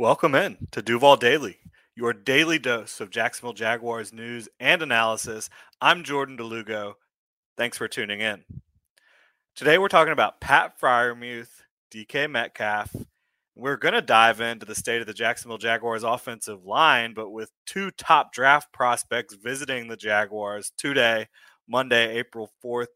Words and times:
Welcome 0.00 0.36
in 0.36 0.68
to 0.70 0.80
Duval 0.80 1.16
Daily, 1.16 1.58
your 1.96 2.12
daily 2.12 2.60
dose 2.60 3.00
of 3.00 3.10
Jacksonville 3.10 3.52
Jaguars 3.52 4.12
news 4.12 4.48
and 4.60 4.80
analysis. 4.80 5.50
I'm 5.80 6.04
Jordan 6.04 6.36
de 6.36 6.44
Lugo. 6.44 6.98
Thanks 7.56 7.76
for 7.76 7.88
tuning 7.88 8.20
in. 8.20 8.44
Today 9.56 9.76
we're 9.76 9.88
talking 9.88 10.12
about 10.12 10.40
Pat 10.40 10.80
Freiermuth, 10.80 11.50
DK 11.92 12.30
Metcalf. 12.30 12.94
We're 13.56 13.76
going 13.76 13.94
to 13.94 14.00
dive 14.00 14.40
into 14.40 14.64
the 14.64 14.76
state 14.76 15.00
of 15.00 15.08
the 15.08 15.12
Jacksonville 15.12 15.58
Jaguars 15.58 16.04
offensive 16.04 16.64
line, 16.64 17.12
but 17.12 17.30
with 17.30 17.50
two 17.66 17.90
top 17.90 18.32
draft 18.32 18.72
prospects 18.72 19.34
visiting 19.34 19.88
the 19.88 19.96
Jaguars 19.96 20.70
today, 20.78 21.26
Monday, 21.68 22.18
April 22.18 22.52
4th, 22.64 22.86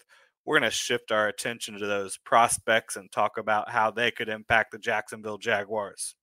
we're 0.45 0.61
going 0.61 0.71
to 0.71 0.77
shift 0.77 1.11
our 1.11 1.27
attention 1.27 1.81
to 1.81 1.87
those 1.87 2.17
prospects 2.19 2.95
and 2.95 3.11
talk 3.11 3.39
about 3.39 3.71
how 3.71 3.91
they 3.91 4.13
could 4.13 4.29
impact 4.29 4.71
the 4.71 4.79
Jacksonville 4.79 5.39
Jaguars. 5.39 6.15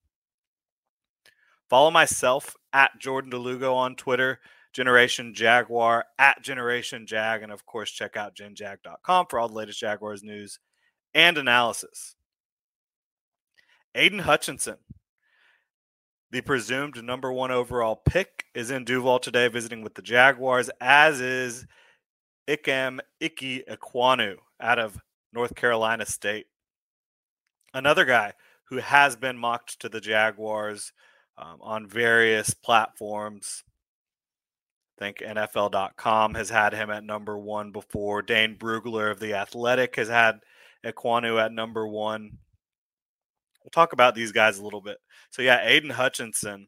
Follow 1.69 1.91
myself 1.91 2.55
at 2.73 2.99
Jordan 2.99 3.29
de 3.29 3.37
Lugo 3.37 3.75
on 3.75 3.95
Twitter, 3.95 4.39
Generation 4.73 5.33
Jaguar 5.33 6.05
at 6.17 6.41
Generation 6.41 7.05
Jag, 7.05 7.43
and 7.43 7.51
of 7.51 7.65
course, 7.65 7.91
check 7.91 8.17
out 8.17 8.35
genjag.com 8.35 9.27
for 9.29 9.39
all 9.39 9.47
the 9.47 9.53
latest 9.53 9.79
Jaguars 9.79 10.23
news 10.23 10.59
and 11.13 11.37
analysis. 11.37 12.15
Aidan 13.93 14.19
Hutchinson, 14.19 14.77
the 16.31 16.41
presumed 16.41 17.03
number 17.03 17.31
one 17.31 17.51
overall 17.51 17.95
pick, 17.95 18.45
is 18.55 18.71
in 18.71 18.83
Duval 18.83 19.19
today 19.19 19.47
visiting 19.47 19.83
with 19.83 19.95
the 19.95 20.01
Jaguars, 20.01 20.69
as 20.81 21.19
is 21.19 21.65
Ikem 22.47 22.99
Iki 23.19 23.63
Ekwonu 23.69 24.37
out 24.59 24.79
of 24.79 24.99
North 25.33 25.55
Carolina 25.55 26.05
State. 26.05 26.47
Another 27.73 28.05
guy 28.05 28.33
who 28.69 28.77
has 28.77 29.15
been 29.15 29.37
mocked 29.37 29.79
to 29.81 29.89
the 29.89 30.01
Jaguars 30.01 30.93
um, 31.39 31.57
on 31.61 31.87
various 31.87 32.53
platforms. 32.53 33.63
I 34.97 35.05
think 35.05 35.19
NFL.com 35.19 36.33
has 36.33 36.49
had 36.49 36.73
him 36.73 36.89
at 36.89 37.05
number 37.05 37.37
one 37.37 37.71
before. 37.71 38.21
Dane 38.21 38.57
Brugler 38.57 39.09
of 39.09 39.19
The 39.19 39.33
Athletic 39.33 39.95
has 39.95 40.09
had 40.09 40.41
Ekwonu 40.85 41.43
at 41.43 41.53
number 41.53 41.87
one. 41.87 42.37
We'll 43.63 43.71
talk 43.71 43.93
about 43.93 44.13
these 44.13 44.33
guys 44.33 44.59
a 44.59 44.63
little 44.63 44.81
bit. 44.81 44.97
So, 45.29 45.41
yeah, 45.41 45.61
Aidan 45.63 45.91
Hutchinson, 45.91 46.67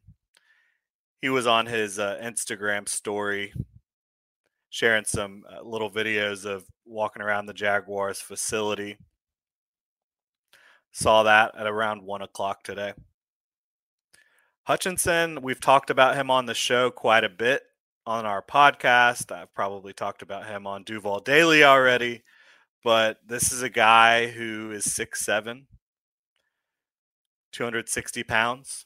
he 1.21 1.29
was 1.29 1.45
on 1.45 1.65
his 1.65 1.99
uh, 1.99 2.19
Instagram 2.23 2.87
story 2.87 3.53
sharing 4.69 5.03
some 5.03 5.43
uh, 5.51 5.61
little 5.63 5.91
videos 5.91 6.45
of 6.45 6.65
walking 6.85 7.21
around 7.21 7.45
the 7.45 7.53
Jaguars 7.53 8.21
facility. 8.21 8.97
Saw 10.93 11.23
that 11.23 11.55
at 11.57 11.67
around 11.67 12.03
one 12.03 12.21
o'clock 12.21 12.63
today. 12.63 12.93
Hutchinson, 14.65 15.41
we've 15.41 15.59
talked 15.59 15.89
about 15.89 16.15
him 16.15 16.29
on 16.29 16.45
the 16.45 16.53
show 16.53 16.91
quite 16.91 17.23
a 17.23 17.29
bit 17.29 17.63
on 18.05 18.27
our 18.27 18.43
podcast. 18.43 19.31
I've 19.31 19.53
probably 19.55 19.91
talked 19.91 20.21
about 20.21 20.45
him 20.45 20.67
on 20.67 20.83
Duval 20.83 21.19
Daily 21.19 21.63
already, 21.63 22.21
but 22.83 23.17
this 23.25 23.51
is 23.51 23.63
a 23.63 23.69
guy 23.69 24.27
who 24.27 24.71
is 24.71 24.85
6'7, 24.85 25.63
260 27.51 28.23
pounds. 28.23 28.85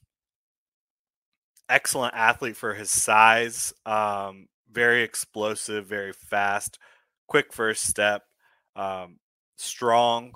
Excellent 1.68 2.14
athlete 2.14 2.56
for 2.56 2.74
his 2.74 2.90
size. 2.90 3.74
Um, 3.86 4.48
very 4.72 5.04
explosive, 5.04 5.88
very 5.88 6.14
fast, 6.14 6.80
quick 7.28 7.52
first 7.52 7.84
step, 7.86 8.24
um, 8.78 9.18
strong, 9.58 10.36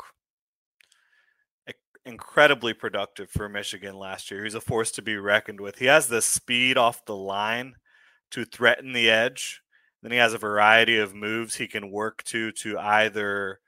incredibly 2.09 2.73
productive 2.73 3.29
for 3.29 3.47
Michigan 3.47 3.95
last 3.95 4.29
year. 4.29 4.43
He's 4.43 4.55
a 4.55 4.61
force 4.61 4.91
to 4.91 5.01
be 5.01 5.15
reckoned 5.17 5.61
with. 5.61 5.77
He 5.77 5.85
has 5.85 6.07
the 6.07 6.21
speed 6.21 6.77
off 6.77 7.05
the 7.05 7.15
line 7.15 7.75
to 8.31 8.43
threaten 8.43 8.91
the 8.91 9.09
edge. 9.09 9.61
Then 10.01 10.11
he 10.11 10.17
has 10.17 10.33
a 10.33 10.37
variety 10.37 10.97
of 10.97 11.15
moves 11.15 11.55
he 11.55 11.67
can 11.67 11.91
work 11.91 12.23
to 12.25 12.51
to 12.53 12.77
either 12.79 13.59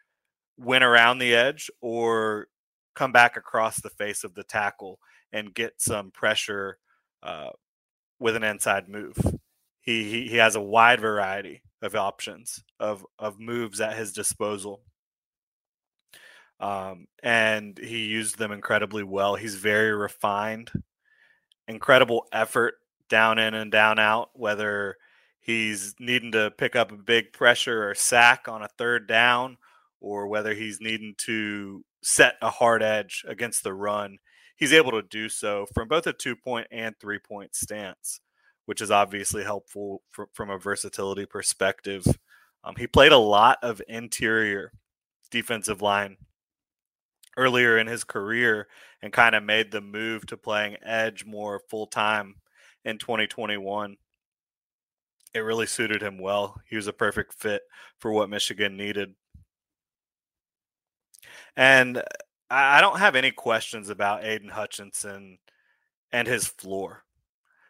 win 0.57 0.83
around 0.83 1.19
the 1.19 1.33
edge 1.35 1.69
or 1.81 2.47
come 2.95 3.11
back 3.11 3.37
across 3.37 3.79
the 3.79 3.89
face 3.89 4.23
of 4.23 4.33
the 4.33 4.43
tackle 4.43 4.99
and 5.31 5.53
get 5.53 5.73
some 5.77 6.11
pressure 6.11 6.77
uh, 7.23 7.49
with 8.19 8.35
an 8.35 8.43
inside 8.43 8.89
move. 8.89 9.17
He, 9.81 10.03
he 10.09 10.27
he 10.29 10.37
has 10.37 10.55
a 10.55 10.61
wide 10.61 10.99
variety 10.99 11.63
of 11.81 11.95
options 11.95 12.63
of 12.79 13.05
of 13.19 13.39
moves 13.39 13.81
at 13.81 13.97
his 13.97 14.13
disposal. 14.13 14.81
Um, 16.61 17.07
and 17.23 17.77
he 17.77 18.05
used 18.05 18.37
them 18.37 18.51
incredibly 18.51 19.03
well. 19.03 19.35
He's 19.35 19.55
very 19.55 19.93
refined, 19.93 20.71
incredible 21.67 22.27
effort 22.31 22.75
down 23.09 23.39
in 23.39 23.55
and 23.55 23.71
down 23.71 23.97
out, 23.97 24.29
whether 24.33 24.97
he's 25.39 25.95
needing 25.99 26.31
to 26.33 26.51
pick 26.57 26.75
up 26.75 26.91
a 26.91 26.97
big 26.97 27.33
pressure 27.33 27.89
or 27.89 27.95
sack 27.95 28.47
on 28.47 28.61
a 28.61 28.69
third 28.77 29.07
down, 29.07 29.57
or 29.99 30.27
whether 30.27 30.53
he's 30.53 30.79
needing 30.79 31.15
to 31.17 31.83
set 32.03 32.35
a 32.43 32.49
hard 32.49 32.83
edge 32.83 33.25
against 33.27 33.63
the 33.63 33.73
run. 33.73 34.17
He's 34.55 34.73
able 34.73 34.91
to 34.91 35.01
do 35.01 35.29
so 35.29 35.65
from 35.73 35.87
both 35.87 36.05
a 36.05 36.13
two 36.13 36.35
point 36.35 36.67
and 36.71 36.95
three 36.99 37.17
point 37.19 37.55
stance, 37.55 38.21
which 38.67 38.81
is 38.81 38.91
obviously 38.91 39.43
helpful 39.43 40.03
for, 40.11 40.29
from 40.33 40.51
a 40.51 40.59
versatility 40.59 41.25
perspective. 41.25 42.05
Um, 42.63 42.75
he 42.77 42.85
played 42.85 43.11
a 43.11 43.17
lot 43.17 43.57
of 43.63 43.81
interior 43.87 44.71
defensive 45.31 45.81
line 45.81 46.17
earlier 47.37 47.77
in 47.77 47.87
his 47.87 48.03
career 48.03 48.67
and 49.01 49.13
kind 49.13 49.35
of 49.35 49.43
made 49.43 49.71
the 49.71 49.81
move 49.81 50.25
to 50.27 50.37
playing 50.37 50.77
edge 50.83 51.25
more 51.25 51.61
full 51.69 51.87
time 51.87 52.35
in 52.85 52.97
2021. 52.97 53.97
It 55.33 55.39
really 55.39 55.65
suited 55.65 56.01
him 56.01 56.17
well. 56.17 56.59
He 56.69 56.75
was 56.75 56.87
a 56.87 56.93
perfect 56.93 57.33
fit 57.33 57.61
for 57.99 58.11
what 58.11 58.29
Michigan 58.29 58.75
needed. 58.75 59.13
And 61.55 61.97
uh, 61.97 62.03
I 62.49 62.81
don't 62.81 62.99
have 62.99 63.15
any 63.15 63.31
questions 63.31 63.89
about 63.89 64.25
Aidan 64.25 64.49
Hutchinson 64.49 65.37
and 66.11 66.27
his 66.27 66.47
floor. 66.47 67.03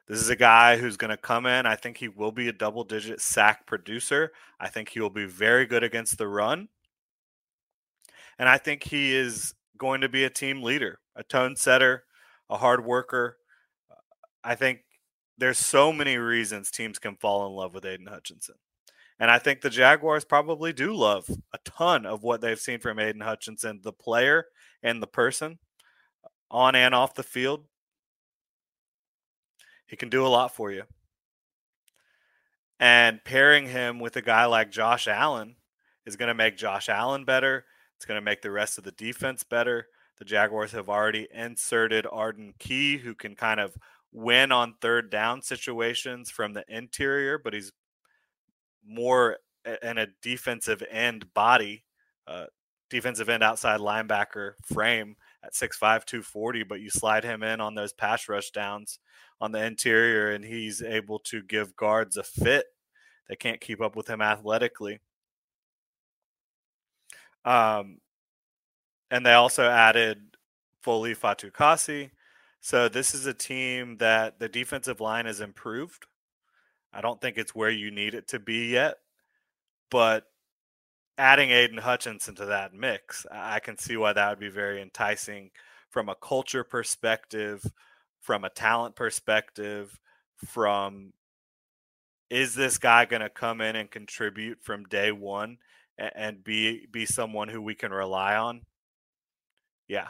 This 0.08 0.20
is 0.20 0.30
a 0.30 0.36
guy 0.36 0.78
who's 0.78 0.98
going 0.98 1.12
to 1.12 1.18
come 1.18 1.46
in. 1.46 1.66
I 1.66 1.76
think 1.76 1.98
he 1.98 2.08
will 2.08 2.32
be 2.32 2.48
a 2.48 2.54
double 2.54 2.84
digit 2.84 3.22
sack 3.22 3.66
producer. 3.68 4.32
I 4.60 4.68
think 4.68 4.90
he 4.90 5.00
will 5.00 5.12
be 5.12 5.26
very 5.26 5.66
good 5.66 5.84
against 5.84 6.18
the 6.18 6.28
run. 6.28 6.68
And 8.42 8.50
I 8.50 8.58
think 8.58 8.84
he 8.84 9.16
is 9.16 9.54
going 9.78 10.02
to 10.02 10.10
be 10.10 10.24
a 10.24 10.30
team 10.30 10.64
leader, 10.64 10.98
a 11.16 11.22
tone 11.22 11.56
setter, 11.56 12.06
a 12.50 12.58
hard 12.58 12.84
worker. 12.84 13.38
I 14.44 14.56
think 14.56 14.80
there's 15.38 15.60
so 15.60 15.94
many 15.94 16.18
reasons 16.18 16.72
teams 16.72 16.98
can 16.98 17.18
fall 17.18 17.46
in 17.46 17.54
love 17.54 17.76
with 17.76 17.86
Aidan 17.86 18.08
Hutchinson. 18.08 18.56
And 19.20 19.30
I 19.30 19.38
think 19.38 19.62
the 19.62 19.70
Jaguars 19.70 20.26
probably 20.26 20.74
do 20.74 20.96
love 20.96 21.30
a 21.54 21.60
ton 21.66 22.08
of 22.08 22.24
what 22.24 22.42
they've 22.42 22.60
seen 22.60 22.80
from 22.80 22.98
Aidan 22.98 23.22
Hutchinson, 23.22 23.82
the 23.84 23.94
player 23.94 24.46
and 24.82 25.04
the 25.04 25.08
person, 25.08 25.60
on 26.50 26.74
and 26.74 26.96
off 26.96 27.14
the 27.14 27.22
field. 27.22 27.66
He 29.86 29.96
can 29.96 30.10
do 30.10 30.26
a 30.26 30.30
lot 30.30 30.56
for 30.56 30.72
you. 30.72 30.86
And 32.80 33.24
pairing 33.24 33.68
him 33.68 34.00
with 34.00 34.16
a 34.16 34.22
guy 34.24 34.46
like 34.46 34.72
Josh 34.72 35.08
Allen 35.08 35.58
is 36.08 36.16
going 36.16 36.30
to 36.30 36.34
make 36.34 36.58
Josh 36.58 36.90
Allen 36.90 37.24
better. 37.24 37.66
It's 38.02 38.08
going 38.08 38.18
to 38.18 38.26
make 38.26 38.42
the 38.42 38.50
rest 38.50 38.80
of 38.80 38.84
the 38.84 38.94
defense 38.94 39.44
better. 39.44 39.86
The 40.18 40.26
Jaguars 40.26 40.72
have 40.72 40.90
already 40.90 41.28
inserted 41.32 42.08
Arden 42.12 42.56
Key, 42.58 42.98
who 42.98 43.14
can 43.14 43.36
kind 43.36 43.60
of 43.60 43.78
win 44.12 44.52
on 44.52 44.74
third 44.82 45.12
down 45.12 45.44
situations 45.44 46.32
from 46.32 46.54
the 46.54 46.66
interior, 46.68 47.38
but 47.38 47.54
he's 47.54 47.72
more 48.84 49.38
in 49.84 50.00
a 50.00 50.08
defensive 50.24 50.82
end 50.90 51.32
body, 51.36 51.84
uh, 52.26 52.46
defensive 52.90 53.30
end 53.30 53.44
outside 53.44 53.80
linebacker 53.80 54.54
frame 54.64 55.16
at 55.44 55.54
6'5, 55.54 56.04
240, 56.04 56.64
but 56.64 56.82
you 56.82 56.90
slide 56.90 57.24
him 57.24 57.44
in 57.44 57.62
on 57.62 57.76
those 57.76 57.94
pass 57.94 58.28
rush 58.28 58.50
downs 58.50 58.98
on 59.40 59.52
the 59.52 59.64
interior, 59.64 60.32
and 60.32 60.44
he's 60.44 60.82
able 60.82 61.20
to 61.20 61.44
give 61.44 61.76
guards 61.76 62.18
a 62.18 62.24
fit. 62.24 62.66
They 63.30 63.36
can't 63.36 63.62
keep 63.62 63.80
up 63.80 63.96
with 63.96 64.10
him 64.10 64.24
athletically. 64.24 65.02
Um, 67.46 67.98
and 69.10 69.26
they 69.26 69.34
also 69.34 69.70
added 69.70 70.38
Foley 70.82 71.16
Fatukasi. 71.16 72.12
So 72.60 72.88
this 72.88 73.16
is 73.16 73.26
a 73.26 73.34
team 73.34 73.98
that 73.98 74.40
the 74.40 74.48
defensive 74.48 75.02
line 75.02 75.26
has 75.26 75.42
improved. 75.42 76.06
I 76.94 77.02
don't 77.02 77.20
think 77.20 77.38
it's 77.38 77.56
where 77.56 77.70
you 77.70 77.90
need 77.90 78.14
it 78.14 78.28
to 78.30 78.40
be 78.40 78.68
yet, 78.68 78.98
but 79.90 80.26
adding 81.18 81.52
Aidan 81.52 81.78
Hutchinson 81.78 82.36
to 82.36 82.46
that 82.46 82.74
mix, 82.74 83.26
I 83.32 83.60
can 83.60 83.78
see 83.78 83.98
why 83.98 84.14
that 84.14 84.30
would 84.30 84.40
be 84.40 84.50
very 84.50 84.82
enticing 84.82 85.52
from 85.90 86.10
a 86.10 86.16
culture 86.16 86.64
perspective, 86.64 87.66
from 88.20 88.44
a 88.44 88.50
talent 88.50 88.96
perspective, 88.96 90.00
from 90.36 91.14
is 92.30 92.56
this 92.56 92.78
guy 92.78 93.06
going 93.06 93.22
to 93.22 93.30
come 93.30 93.62
in 93.62 93.76
and 93.76 93.92
contribute 93.92 94.62
from 94.62 94.86
day 94.86 95.12
one 95.12 95.58
and 96.16 96.44
be 96.44 96.88
be 96.92 97.06
someone 97.06 97.50
who 97.50 97.62
we 97.62 97.76
can 97.76 97.92
rely 97.92 98.36
on? 98.36 98.62
Yeah, 99.88 100.08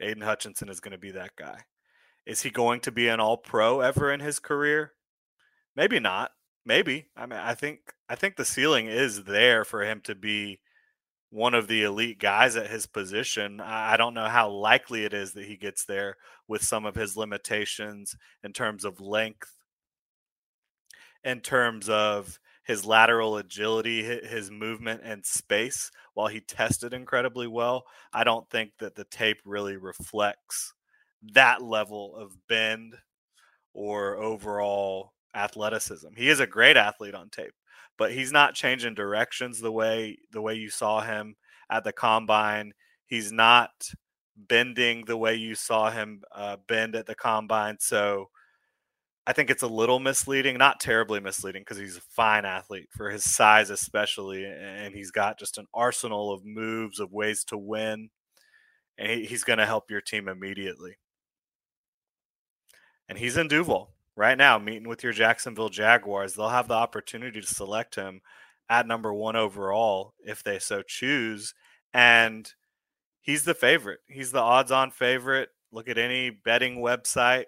Aidan 0.00 0.22
Hutchinson 0.22 0.68
is 0.68 0.80
going 0.80 0.92
to 0.92 0.98
be 0.98 1.12
that 1.12 1.36
guy. 1.36 1.60
Is 2.26 2.42
he 2.42 2.50
going 2.50 2.80
to 2.80 2.92
be 2.92 3.08
an 3.08 3.20
all 3.20 3.36
pro 3.36 3.80
ever 3.80 4.12
in 4.12 4.20
his 4.20 4.38
career? 4.38 4.92
Maybe 5.76 6.00
not. 6.00 6.32
Maybe. 6.64 7.08
I 7.16 7.26
mean, 7.26 7.38
I 7.38 7.54
think 7.54 7.80
I 8.08 8.14
think 8.14 8.36
the 8.36 8.44
ceiling 8.44 8.86
is 8.86 9.24
there 9.24 9.64
for 9.64 9.82
him 9.84 10.00
to 10.02 10.14
be 10.14 10.60
one 11.30 11.54
of 11.54 11.68
the 11.68 11.84
elite 11.84 12.18
guys 12.18 12.56
at 12.56 12.70
his 12.70 12.86
position. 12.86 13.60
I 13.60 13.96
don't 13.96 14.14
know 14.14 14.28
how 14.28 14.50
likely 14.50 15.04
it 15.04 15.14
is 15.14 15.32
that 15.34 15.44
he 15.44 15.56
gets 15.56 15.84
there 15.84 16.16
with 16.48 16.62
some 16.62 16.84
of 16.84 16.96
his 16.96 17.16
limitations 17.16 18.16
in 18.42 18.52
terms 18.52 18.84
of 18.84 19.00
length, 19.00 19.52
in 21.22 21.40
terms 21.40 21.88
of 21.88 22.38
his 22.62 22.84
lateral 22.84 23.38
agility, 23.38 24.02
his 24.02 24.50
movement 24.50 25.00
and 25.04 25.24
space. 25.24 25.90
While 26.14 26.28
he 26.28 26.40
tested 26.40 26.92
incredibly 26.92 27.46
well, 27.46 27.84
I 28.12 28.24
don't 28.24 28.48
think 28.50 28.72
that 28.78 28.94
the 28.94 29.04
tape 29.04 29.40
really 29.44 29.76
reflects 29.76 30.74
that 31.32 31.62
level 31.62 32.16
of 32.16 32.36
bend 32.48 32.94
or 33.72 34.16
overall 34.16 35.12
athleticism. 35.34 36.08
He 36.16 36.28
is 36.28 36.40
a 36.40 36.46
great 36.46 36.76
athlete 36.76 37.14
on 37.14 37.30
tape, 37.30 37.54
but 37.96 38.12
he's 38.12 38.32
not 38.32 38.54
changing 38.54 38.94
directions 38.94 39.60
the 39.60 39.72
way 39.72 40.18
the 40.32 40.40
way 40.40 40.54
you 40.54 40.70
saw 40.70 41.00
him 41.00 41.36
at 41.70 41.84
the 41.84 41.92
combine. 41.92 42.72
He's 43.06 43.32
not 43.32 43.70
bending 44.36 45.04
the 45.04 45.16
way 45.16 45.34
you 45.34 45.54
saw 45.54 45.90
him 45.90 46.22
uh, 46.34 46.56
bend 46.66 46.94
at 46.94 47.06
the 47.06 47.14
combine. 47.14 47.76
So 47.80 48.30
I 49.26 49.32
think 49.32 49.50
it's 49.50 49.62
a 49.62 49.68
little 49.68 50.00
misleading, 50.00 50.56
not 50.56 50.80
terribly 50.80 51.20
misleading, 51.20 51.62
because 51.62 51.78
he's 51.78 51.98
a 51.98 52.00
fine 52.00 52.44
athlete 52.44 52.88
for 52.90 53.10
his 53.10 53.22
size, 53.22 53.70
especially, 53.70 54.44
and 54.44 54.94
he's 54.94 55.10
got 55.10 55.38
just 55.38 55.58
an 55.58 55.66
arsenal 55.74 56.32
of 56.32 56.44
moves, 56.44 56.98
of 56.98 57.12
ways 57.12 57.44
to 57.44 57.58
win, 57.58 58.10
and 58.98 59.20
he's 59.20 59.44
going 59.44 59.58
to 59.58 59.66
help 59.66 59.90
your 59.90 60.00
team 60.00 60.26
immediately. 60.26 60.96
And 63.08 63.18
he's 63.18 63.36
in 63.36 63.48
Duval 63.48 63.90
right 64.16 64.38
now 64.38 64.58
meeting 64.58 64.88
with 64.88 65.02
your 65.02 65.12
Jacksonville 65.12 65.68
Jaguars. 65.68 66.34
They'll 66.34 66.48
have 66.48 66.68
the 66.68 66.74
opportunity 66.74 67.40
to 67.40 67.46
select 67.46 67.94
him 67.94 68.20
at 68.68 68.86
number 68.86 69.12
one 69.12 69.36
overall 69.36 70.14
if 70.24 70.42
they 70.44 70.58
so 70.58 70.82
choose. 70.82 71.54
And 71.92 72.52
he's 73.20 73.44
the 73.44 73.54
favorite. 73.54 74.00
He's 74.06 74.30
the 74.30 74.40
odds 74.40 74.70
on 74.70 74.90
favorite. 74.92 75.48
Look 75.72 75.88
at 75.88 75.98
any 75.98 76.30
betting 76.30 76.78
website. 76.78 77.46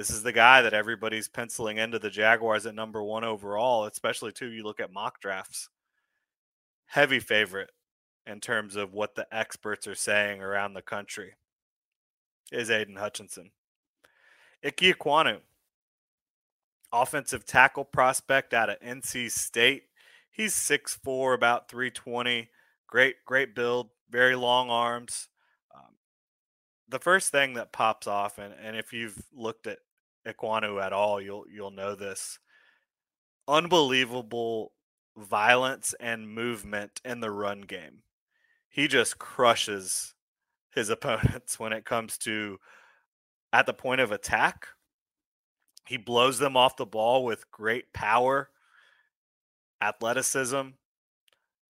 This 0.00 0.08
is 0.08 0.22
the 0.22 0.32
guy 0.32 0.62
that 0.62 0.72
everybody's 0.72 1.28
penciling 1.28 1.76
into 1.76 1.98
the 1.98 2.08
Jaguars 2.08 2.64
at 2.64 2.74
number 2.74 3.02
one 3.02 3.22
overall, 3.22 3.84
especially 3.84 4.32
too. 4.32 4.50
You 4.50 4.62
look 4.62 4.80
at 4.80 4.90
mock 4.90 5.20
drafts. 5.20 5.68
Heavy 6.86 7.20
favorite 7.20 7.68
in 8.26 8.40
terms 8.40 8.76
of 8.76 8.94
what 8.94 9.14
the 9.14 9.26
experts 9.30 9.86
are 9.86 9.94
saying 9.94 10.40
around 10.40 10.72
the 10.72 10.80
country 10.80 11.34
is 12.50 12.70
Aidan 12.70 12.96
Hutchinson. 12.96 13.50
Ike 14.64 14.76
Ekwonu, 14.78 15.40
offensive 16.90 17.44
tackle 17.44 17.84
prospect 17.84 18.54
out 18.54 18.70
of 18.70 18.80
NC 18.80 19.30
State. 19.30 19.82
He's 20.30 20.54
6'4, 20.54 21.34
about 21.34 21.68
320. 21.68 22.48
Great, 22.86 23.16
great 23.26 23.54
build, 23.54 23.90
very 24.08 24.34
long 24.34 24.70
arms. 24.70 25.28
Um, 25.74 25.96
the 26.88 26.98
first 26.98 27.30
thing 27.30 27.52
that 27.52 27.70
pops 27.70 28.06
off, 28.06 28.38
and, 28.38 28.54
and 28.64 28.78
if 28.78 28.94
you've 28.94 29.26
looked 29.34 29.66
at 29.66 29.80
Ekwonu 30.26 30.82
at 30.82 30.92
all, 30.92 31.20
you'll 31.20 31.44
you'll 31.50 31.70
know 31.70 31.94
this. 31.94 32.38
Unbelievable 33.48 34.72
violence 35.16 35.94
and 36.00 36.28
movement 36.28 37.00
in 37.04 37.20
the 37.20 37.30
run 37.30 37.62
game. 37.62 38.02
He 38.68 38.88
just 38.88 39.18
crushes 39.18 40.14
his 40.74 40.88
opponents 40.90 41.58
when 41.58 41.72
it 41.72 41.84
comes 41.84 42.18
to 42.18 42.58
at 43.52 43.66
the 43.66 43.74
point 43.74 44.00
of 44.00 44.12
attack. 44.12 44.66
He 45.86 45.96
blows 45.96 46.38
them 46.38 46.56
off 46.56 46.76
the 46.76 46.86
ball 46.86 47.24
with 47.24 47.50
great 47.50 47.92
power, 47.92 48.50
athleticism, 49.82 50.68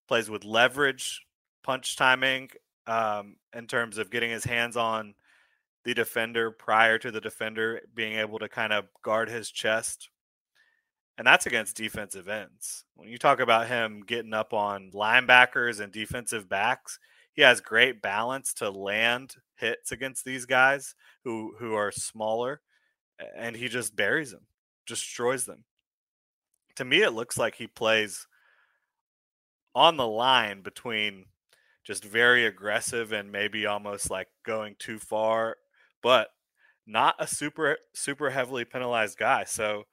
plays 0.08 0.28
with 0.28 0.44
leverage, 0.44 1.22
punch 1.62 1.96
timing 1.96 2.50
um, 2.86 3.36
in 3.54 3.66
terms 3.66 3.96
of 3.96 4.10
getting 4.10 4.30
his 4.30 4.44
hands 4.44 4.76
on 4.76 5.14
the 5.84 5.94
defender 5.94 6.50
prior 6.50 6.98
to 6.98 7.10
the 7.10 7.20
defender 7.20 7.80
being 7.94 8.18
able 8.18 8.38
to 8.38 8.48
kind 8.48 8.72
of 8.72 8.86
guard 9.02 9.28
his 9.28 9.50
chest. 9.50 10.10
And 11.18 11.26
that's 11.26 11.46
against 11.46 11.76
defensive 11.76 12.28
ends. 12.28 12.84
When 12.94 13.08
you 13.08 13.18
talk 13.18 13.40
about 13.40 13.68
him 13.68 14.02
getting 14.06 14.32
up 14.32 14.52
on 14.52 14.90
linebackers 14.92 15.80
and 15.80 15.92
defensive 15.92 16.48
backs, 16.48 16.98
he 17.32 17.42
has 17.42 17.60
great 17.60 18.02
balance 18.02 18.54
to 18.54 18.70
land 18.70 19.36
hits 19.56 19.92
against 19.92 20.24
these 20.24 20.46
guys 20.46 20.94
who 21.24 21.54
who 21.58 21.74
are 21.74 21.92
smaller 21.92 22.60
and 23.36 23.56
he 23.56 23.68
just 23.68 23.94
buries 23.94 24.30
them 24.30 24.46
destroys 24.86 25.44
them 25.44 25.64
to 26.74 26.84
me 26.84 27.02
it 27.02 27.12
looks 27.12 27.38
like 27.38 27.54
he 27.54 27.66
plays 27.66 28.26
on 29.74 29.96
the 29.96 30.06
line 30.06 30.62
between 30.62 31.26
just 31.84 32.04
very 32.04 32.46
aggressive 32.46 33.12
and 33.12 33.30
maybe 33.30 33.66
almost 33.66 34.10
like 34.10 34.28
going 34.44 34.74
too 34.78 34.98
far 34.98 35.56
but 36.02 36.28
not 36.86 37.14
a 37.18 37.26
super 37.26 37.76
super 37.94 38.30
heavily 38.30 38.64
penalized 38.64 39.18
guy 39.18 39.44
so 39.44 39.84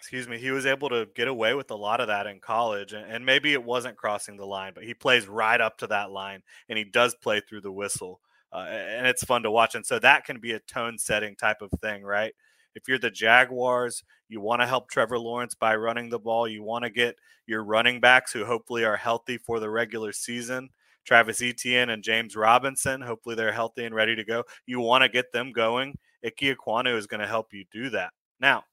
excuse 0.00 0.26
me, 0.26 0.38
he 0.38 0.50
was 0.50 0.64
able 0.64 0.88
to 0.88 1.06
get 1.14 1.28
away 1.28 1.52
with 1.52 1.70
a 1.70 1.74
lot 1.74 2.00
of 2.00 2.06
that 2.06 2.26
in 2.26 2.40
college. 2.40 2.94
And, 2.94 3.04
and, 3.04 3.26
maybe 3.26 3.52
it 3.52 3.62
wasn't 3.62 3.98
crossing 3.98 4.38
the 4.38 4.46
line, 4.46 4.72
but 4.74 4.84
he 4.84 4.94
plays 4.94 5.28
right 5.28 5.60
up 5.60 5.76
to 5.78 5.86
that 5.88 6.10
line 6.10 6.42
and 6.70 6.78
he 6.78 6.84
does 6.84 7.14
play 7.14 7.40
through 7.40 7.60
the 7.60 7.70
whistle. 7.70 8.18
Uh, 8.50 8.66
and 8.70 9.06
it's 9.06 9.22
fun 9.22 9.42
to 9.42 9.50
watch. 9.50 9.74
And 9.74 9.84
so 9.84 9.98
that 9.98 10.24
can 10.24 10.40
be 10.40 10.52
a 10.52 10.58
tone 10.60 10.96
setting 10.96 11.36
type 11.36 11.60
of 11.60 11.70
thing, 11.82 12.02
right? 12.02 12.32
If 12.74 12.88
you're 12.88 12.98
the 12.98 13.10
Jaguars, 13.10 14.02
you 14.30 14.40
want 14.40 14.62
to 14.62 14.66
help 14.66 14.88
Trevor 14.88 15.18
Lawrence 15.18 15.54
by 15.54 15.76
running 15.76 16.08
the 16.08 16.18
ball. 16.18 16.48
You 16.48 16.62
want 16.62 16.84
to 16.84 16.90
get 16.90 17.16
your 17.46 17.62
running 17.62 18.00
backs 18.00 18.32
who 18.32 18.46
hopefully 18.46 18.84
are 18.84 18.96
healthy 18.96 19.36
for 19.36 19.60
the 19.60 19.68
regular 19.68 20.12
season. 20.12 20.70
Travis 21.06 21.42
Etienne 21.42 21.90
and 21.90 22.02
James 22.02 22.36
Robinson, 22.36 23.00
hopefully 23.00 23.34
they're 23.34 23.52
healthy 23.52 23.84
and 23.84 23.94
ready 23.94 24.14
to 24.16 24.24
go. 24.24 24.44
You 24.66 24.80
want 24.80 25.02
to 25.02 25.08
get 25.08 25.32
them 25.32 25.52
going. 25.52 25.98
Ike 26.24 26.36
Ekwonu 26.56 26.96
is 26.96 27.06
going 27.06 27.20
to 27.20 27.26
help 27.26 27.52
you 27.52 27.64
do 27.72 27.90
that. 27.90 28.12
Now, 28.38 28.64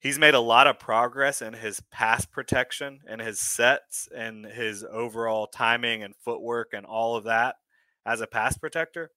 he's 0.00 0.18
made 0.18 0.34
a 0.34 0.40
lot 0.40 0.66
of 0.66 0.78
progress 0.78 1.42
in 1.42 1.52
his 1.52 1.80
pass 1.90 2.24
protection 2.24 3.00
and 3.08 3.20
his 3.20 3.40
sets 3.40 4.08
and 4.14 4.44
his 4.44 4.84
overall 4.84 5.46
timing 5.48 6.02
and 6.02 6.14
footwork 6.24 6.72
and 6.72 6.86
all 6.86 7.16
of 7.16 7.24
that 7.24 7.56
as 8.04 8.20
a 8.20 8.26
pass 8.26 8.56
protector 8.56 9.10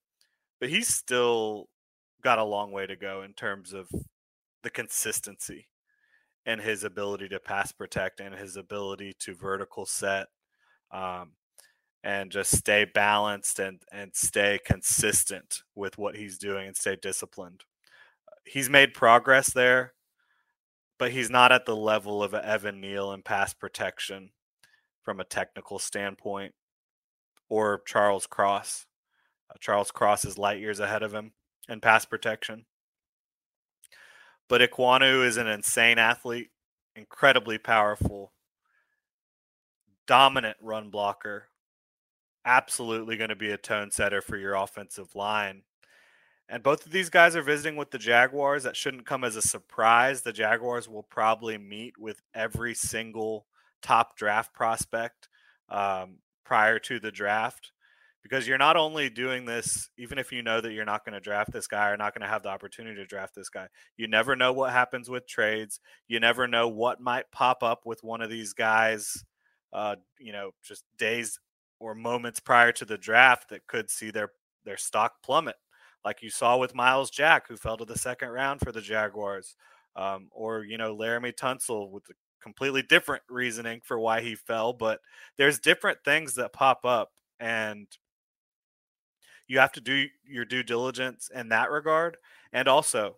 but 0.59 0.69
he's 0.69 0.87
still 0.87 1.67
got 2.23 2.39
a 2.39 2.43
long 2.43 2.71
way 2.71 2.85
to 2.85 2.95
go 2.95 3.23
in 3.23 3.33
terms 3.33 3.73
of 3.73 3.87
the 4.63 4.69
consistency 4.69 5.67
and 6.45 6.59
his 6.59 6.83
ability 6.83 7.29
to 7.29 7.39
pass 7.39 7.71
protect 7.71 8.19
and 8.19 8.35
his 8.35 8.57
ability 8.57 9.13
to 9.19 9.35
vertical 9.35 9.85
set 9.85 10.27
um, 10.91 11.31
and 12.03 12.31
just 12.31 12.55
stay 12.55 12.85
balanced 12.85 13.59
and 13.59 13.81
and 13.91 14.11
stay 14.15 14.59
consistent 14.65 15.61
with 15.75 15.97
what 15.97 16.15
he's 16.15 16.37
doing 16.37 16.67
and 16.67 16.77
stay 16.77 16.95
disciplined. 17.01 17.63
He's 18.45 18.69
made 18.69 18.93
progress 18.93 19.51
there 19.51 19.93
but 20.99 21.11
he's 21.11 21.29
not 21.31 21.51
at 21.51 21.65
the 21.65 21.75
level 21.75 22.21
of 22.21 22.33
Evan 22.35 22.79
Neal 22.81 23.13
in 23.13 23.23
pass 23.23 23.53
protection 23.53 24.31
from 25.01 25.19
a 25.19 25.23
technical 25.23 25.79
standpoint 25.79 26.53
or 27.47 27.81
Charles 27.87 28.27
Cross. 28.27 28.85
Uh, 29.49 29.55
Charles 29.59 29.89
Cross 29.89 30.25
is 30.25 30.37
light 30.37 30.59
years 30.59 30.79
ahead 30.79 31.01
of 31.01 31.13
him 31.13 31.31
in 31.69 31.79
pass 31.79 32.05
protection. 32.05 32.65
But 34.49 34.61
Ekwonu 34.61 35.25
is 35.25 35.37
an 35.37 35.47
insane 35.47 35.97
athlete, 35.97 36.49
incredibly 36.95 37.57
powerful, 37.57 38.33
dominant 40.05 40.57
run 40.59 40.89
blocker, 40.89 41.47
absolutely 42.45 43.17
going 43.17 43.29
to 43.29 43.35
be 43.35 43.51
a 43.51 43.57
tone 43.57 43.91
setter 43.91 44.21
for 44.21 44.37
your 44.37 44.55
offensive 44.55 45.15
line. 45.15 45.63
And 46.47 46.63
both 46.63 46.85
of 46.85 46.91
these 46.91 47.09
guys 47.09 47.35
are 47.35 47.43
visiting 47.43 47.75
with 47.75 47.91
the 47.91 47.99
Jaguars. 47.99 48.63
That 48.63 48.75
shouldn't 48.75 49.05
come 49.05 49.23
as 49.23 49.35
a 49.35 49.41
surprise. 49.41 50.21
The 50.21 50.33
Jaguars 50.33 50.89
will 50.89 51.03
probably 51.03 51.57
meet 51.57 51.97
with 51.97 52.21
every 52.33 52.73
single 52.73 53.45
top 53.83 54.17
draft 54.17 54.53
prospect 54.53 55.29
um, 55.69 56.17
prior 56.43 56.79
to 56.79 56.99
the 56.99 57.11
draft 57.11 57.71
because 58.23 58.47
you're 58.47 58.57
not 58.57 58.75
only 58.75 59.09
doing 59.09 59.45
this, 59.45 59.89
even 59.97 60.17
if 60.17 60.31
you 60.31 60.41
know 60.41 60.59
that 60.59 60.73
you're 60.73 60.85
not 60.85 61.05
going 61.05 61.13
to 61.13 61.19
draft 61.19 61.51
this 61.51 61.67
guy 61.67 61.89
or 61.89 61.97
not 61.97 62.13
going 62.13 62.21
to 62.21 62.27
have 62.27 62.43
the 62.43 62.49
opportunity 62.49 62.95
to 62.95 63.05
draft 63.05 63.35
this 63.35 63.49
guy, 63.49 63.67
you 63.97 64.07
never 64.07 64.35
know 64.35 64.51
what 64.51 64.71
happens 64.71 65.09
with 65.09 65.27
trades. 65.27 65.79
You 66.07 66.19
never 66.19 66.47
know 66.47 66.67
what 66.67 66.99
might 66.99 67.31
pop 67.31 67.63
up 67.63 67.85
with 67.85 68.03
one 68.03 68.21
of 68.21 68.29
these 68.29 68.53
guys, 68.53 69.23
uh, 69.71 69.95
you 70.19 70.33
know, 70.33 70.51
just 70.63 70.83
days 70.97 71.39
or 71.79 71.95
moments 71.95 72.39
prior 72.39 72.71
to 72.73 72.85
the 72.85 72.97
draft 72.97 73.49
that 73.49 73.67
could 73.67 73.89
see 73.89 74.11
their 74.11 74.31
their 74.65 74.77
stock 74.77 75.23
plummet, 75.23 75.55
like 76.03 76.21
you 76.21 76.29
saw 76.29 76.57
with 76.57 76.75
Myles 76.75 77.09
Jack, 77.09 77.47
who 77.47 77.57
fell 77.57 77.77
to 77.77 77.85
the 77.85 77.97
second 77.97 78.29
round 78.29 78.59
for 78.61 78.71
the 78.71 78.81
Jaguars, 78.81 79.55
um, 79.95 80.27
or 80.31 80.63
you 80.63 80.77
know 80.77 80.95
Laremy 80.95 81.33
Tunsil 81.33 81.89
with 81.91 82.03
completely 82.41 82.81
different 82.81 83.23
reasoning 83.29 83.81
for 83.83 83.99
why 83.99 84.21
he 84.21 84.35
fell. 84.35 84.73
But 84.73 84.99
there's 85.37 85.59
different 85.59 85.99
things 86.03 86.35
that 86.35 86.53
pop 86.53 86.85
up, 86.85 87.11
and 87.39 87.87
you 89.47 89.59
have 89.59 89.71
to 89.73 89.81
do 89.81 90.07
your 90.25 90.45
due 90.45 90.63
diligence 90.63 91.29
in 91.33 91.49
that 91.49 91.71
regard. 91.71 92.17
And 92.53 92.67
also, 92.67 93.17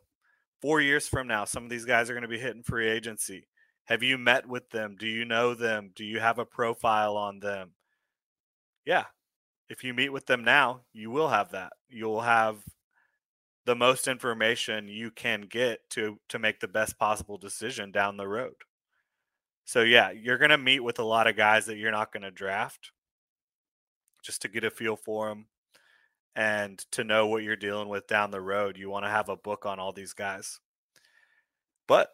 four 0.62 0.82
years 0.82 1.08
from 1.08 1.27
now, 1.27 1.46
some 1.46 1.63
of 1.63 1.70
these 1.70 1.86
guys 1.86 2.10
are 2.10 2.13
going 2.13 2.22
to 2.24 2.27
be 2.27 2.39
hitting 2.39 2.63
free 2.63 2.89
agency. 2.89 3.48
Have 3.86 4.03
you 4.03 4.18
met 4.18 4.48
with 4.48 4.70
them? 4.70 4.96
Do 4.98 5.08
you 5.08 5.25
know 5.25 5.53
them? 5.53 5.91
Do 5.96 6.06
you 6.06 6.20
have 6.20 6.39
a 6.39 6.46
profile 6.46 7.18
on 7.18 7.39
them? 7.39 7.72
Yeah. 8.86 9.06
If 9.70 9.84
you 9.84 9.94
meet 9.94 10.10
with 10.10 10.26
them 10.26 10.44
now, 10.44 10.82
you 10.92 11.12
will 11.12 11.30
have 11.30 11.52
that. 11.52 11.74
You'll 11.90 12.22
have 12.22 12.58
the 13.66 13.76
most 13.76 14.08
information 14.08 14.88
you 14.88 15.12
can 15.12 15.42
get 15.42 15.90
to 15.92 16.20
to 16.30 16.40
make 16.40 16.60
the 16.60 16.68
best 16.68 16.98
possible 16.98 17.38
decision 17.38 17.92
down 17.92 18.18
the 18.18 18.28
road. 18.28 18.56
So 19.66 19.82
yeah, 19.82 20.12
you're 20.12 20.40
going 20.40 20.50
to 20.50 20.58
meet 20.58 20.82
with 20.82 21.00
a 21.00 21.04
lot 21.04 21.28
of 21.28 21.38
guys 21.38 21.68
that 21.68 21.78
you're 21.78 21.92
not 21.92 22.12
going 22.12 22.24
to 22.24 22.32
draft 22.32 22.92
just 24.24 24.42
to 24.42 24.48
get 24.48 24.64
a 24.64 24.72
feel 24.72 24.96
for 24.96 25.30
them 25.30 25.46
and 26.36 26.80
to 26.92 27.04
know 27.04 27.28
what 27.28 27.44
you're 27.44 27.56
dealing 27.56 27.88
with 27.88 28.08
down 28.08 28.32
the 28.32 28.42
road. 28.42 28.78
You 28.78 28.90
want 28.90 29.06
to 29.06 29.12
have 29.12 29.30
a 29.30 29.38
book 29.38 29.66
on 29.66 29.80
all 29.80 29.92
these 29.92 30.14
guys. 30.14 30.60
But 31.88 32.10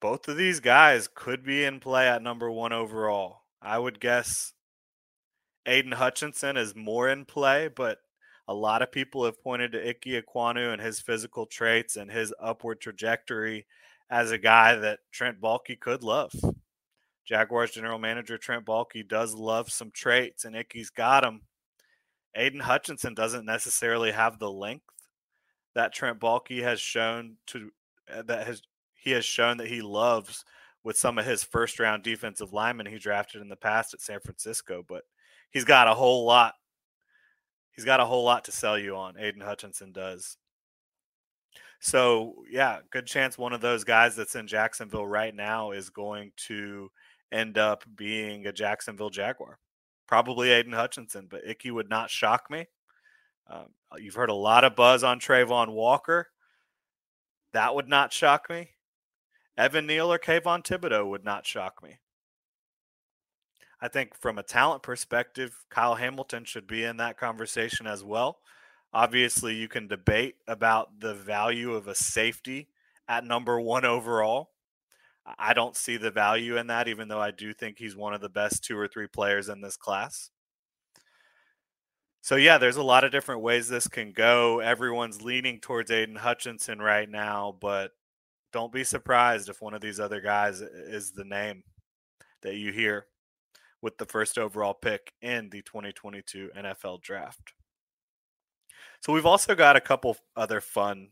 both 0.00 0.26
of 0.28 0.36
these 0.36 0.60
guys 0.60 1.08
could 1.14 1.44
be 1.44 1.64
in 1.64 1.80
play 1.80 2.08
at 2.08 2.22
number 2.22 2.50
1 2.50 2.72
overall. 2.72 3.42
I 3.60 3.78
would 3.78 4.00
guess 4.00 4.52
Aidan 5.66 5.92
Hutchinson 5.92 6.56
is 6.56 6.74
more 6.74 7.08
in 7.08 7.24
play, 7.24 7.68
but 7.68 7.98
a 8.48 8.54
lot 8.54 8.82
of 8.82 8.90
people 8.90 9.24
have 9.24 9.42
pointed 9.42 9.72
to 9.72 9.88
Ike 9.88 10.04
Ekwonu 10.06 10.72
and 10.72 10.82
his 10.82 11.00
physical 11.00 11.46
traits 11.46 11.96
and 11.96 12.10
his 12.10 12.34
upward 12.40 12.80
trajectory 12.80 13.66
as 14.10 14.30
a 14.30 14.38
guy 14.38 14.74
that 14.74 15.00
Trent 15.12 15.40
Baalke 15.40 15.78
could 15.78 16.02
love. 16.02 16.32
Jaguars 17.24 17.70
general 17.70 17.98
manager 17.98 18.36
Trent 18.36 18.66
Baalke 18.66 19.06
does 19.06 19.34
love 19.34 19.70
some 19.70 19.90
traits, 19.92 20.44
and 20.44 20.56
Ike's 20.56 20.90
got 20.90 21.22
them. 21.22 21.42
Aidan 22.34 22.60
Hutchinson 22.60 23.14
doesn't 23.14 23.46
necessarily 23.46 24.10
have 24.10 24.38
the 24.38 24.50
length 24.50 24.84
that 25.74 25.94
Trent 25.94 26.18
Baalke 26.18 26.62
has 26.62 26.80
shown 26.80 27.36
to 27.46 27.70
uh, 28.12 28.22
that 28.22 28.46
has 28.46 28.62
he 28.94 29.10
has 29.12 29.24
shown 29.24 29.56
that 29.58 29.68
he 29.68 29.82
loves 29.82 30.44
with 30.84 30.96
some 30.96 31.18
of 31.18 31.24
his 31.24 31.44
first 31.44 31.78
round 31.78 32.02
defensive 32.02 32.52
linemen 32.52 32.86
he 32.86 32.98
drafted 32.98 33.40
in 33.40 33.48
the 33.48 33.56
past 33.56 33.94
at 33.94 34.00
San 34.00 34.20
Francisco, 34.20 34.84
but 34.86 35.04
he's 35.52 35.64
got 35.64 35.88
a 35.88 35.94
whole 35.94 36.24
lot 36.26 36.54
he's 37.72 37.84
got 37.84 38.00
a 38.00 38.04
whole 38.04 38.24
lot 38.24 38.44
to 38.44 38.52
sell 38.52 38.78
you 38.78 38.96
on. 38.96 39.18
Aidan 39.18 39.40
Hutchinson 39.40 39.92
does. 39.92 40.36
So, 41.80 42.44
yeah, 42.48 42.78
good 42.90 43.06
chance 43.06 43.36
one 43.36 43.52
of 43.52 43.60
those 43.60 43.82
guys 43.82 44.14
that's 44.14 44.36
in 44.36 44.46
Jacksonville 44.46 45.06
right 45.06 45.34
now 45.34 45.72
is 45.72 45.90
going 45.90 46.30
to 46.48 46.90
end 47.32 47.58
up 47.58 47.82
being 47.96 48.46
a 48.46 48.52
Jacksonville 48.52 49.10
Jaguar. 49.10 49.58
Probably 50.06 50.50
Aidan 50.50 50.74
Hutchinson, 50.74 51.26
but 51.28 51.42
Ickey 51.44 51.70
would 51.70 51.88
not 51.88 52.10
shock 52.10 52.50
me. 52.50 52.66
Um, 53.50 53.68
you've 53.98 54.14
heard 54.14 54.30
a 54.30 54.34
lot 54.34 54.62
of 54.62 54.76
buzz 54.76 55.02
on 55.02 55.18
Travon 55.18 55.72
Walker. 55.72 56.28
That 57.52 57.74
would 57.74 57.88
not 57.88 58.12
shock 58.12 58.48
me. 58.48 58.70
Evan 59.58 59.86
Neal 59.86 60.12
or 60.12 60.18
Kayvon 60.18 60.64
Thibodeaux 60.64 61.08
would 61.08 61.24
not 61.24 61.46
shock 61.46 61.82
me. 61.82 61.98
I 63.82 63.88
think 63.88 64.14
from 64.14 64.38
a 64.38 64.44
talent 64.44 64.84
perspective, 64.84 65.64
Kyle 65.68 65.96
Hamilton 65.96 66.44
should 66.44 66.68
be 66.68 66.84
in 66.84 66.98
that 66.98 67.18
conversation 67.18 67.88
as 67.88 68.04
well. 68.04 68.38
Obviously, 68.94 69.56
you 69.56 69.66
can 69.66 69.88
debate 69.88 70.36
about 70.46 71.00
the 71.00 71.14
value 71.14 71.74
of 71.74 71.88
a 71.88 71.94
safety 71.96 72.68
at 73.08 73.24
number 73.24 73.60
one 73.60 73.84
overall. 73.84 74.50
I 75.36 75.52
don't 75.52 75.76
see 75.76 75.96
the 75.96 76.12
value 76.12 76.58
in 76.58 76.68
that, 76.68 76.86
even 76.86 77.08
though 77.08 77.20
I 77.20 77.32
do 77.32 77.52
think 77.52 77.76
he's 77.76 77.96
one 77.96 78.14
of 78.14 78.20
the 78.20 78.28
best 78.28 78.62
two 78.62 78.78
or 78.78 78.86
three 78.86 79.08
players 79.08 79.48
in 79.48 79.60
this 79.60 79.76
class. 79.76 80.30
So, 82.20 82.36
yeah, 82.36 82.58
there's 82.58 82.76
a 82.76 82.84
lot 82.84 83.02
of 83.02 83.10
different 83.10 83.40
ways 83.40 83.68
this 83.68 83.88
can 83.88 84.12
go. 84.12 84.60
Everyone's 84.60 85.22
leaning 85.22 85.58
towards 85.58 85.90
Aidan 85.90 86.14
Hutchinson 86.14 86.78
right 86.78 87.10
now, 87.10 87.56
but 87.60 87.90
don't 88.52 88.72
be 88.72 88.84
surprised 88.84 89.48
if 89.48 89.60
one 89.60 89.74
of 89.74 89.80
these 89.80 89.98
other 89.98 90.20
guys 90.20 90.60
is 90.60 91.10
the 91.10 91.24
name 91.24 91.64
that 92.42 92.54
you 92.54 92.70
hear 92.70 93.06
with 93.82 93.98
the 93.98 94.06
first 94.06 94.38
overall 94.38 94.72
pick 94.72 95.12
in 95.20 95.50
the 95.50 95.60
2022 95.62 96.50
NFL 96.56 97.02
draft. 97.02 97.52
So 99.00 99.12
we've 99.12 99.26
also 99.26 99.54
got 99.54 99.76
a 99.76 99.80
couple 99.80 100.16
other 100.36 100.60
fun 100.60 101.08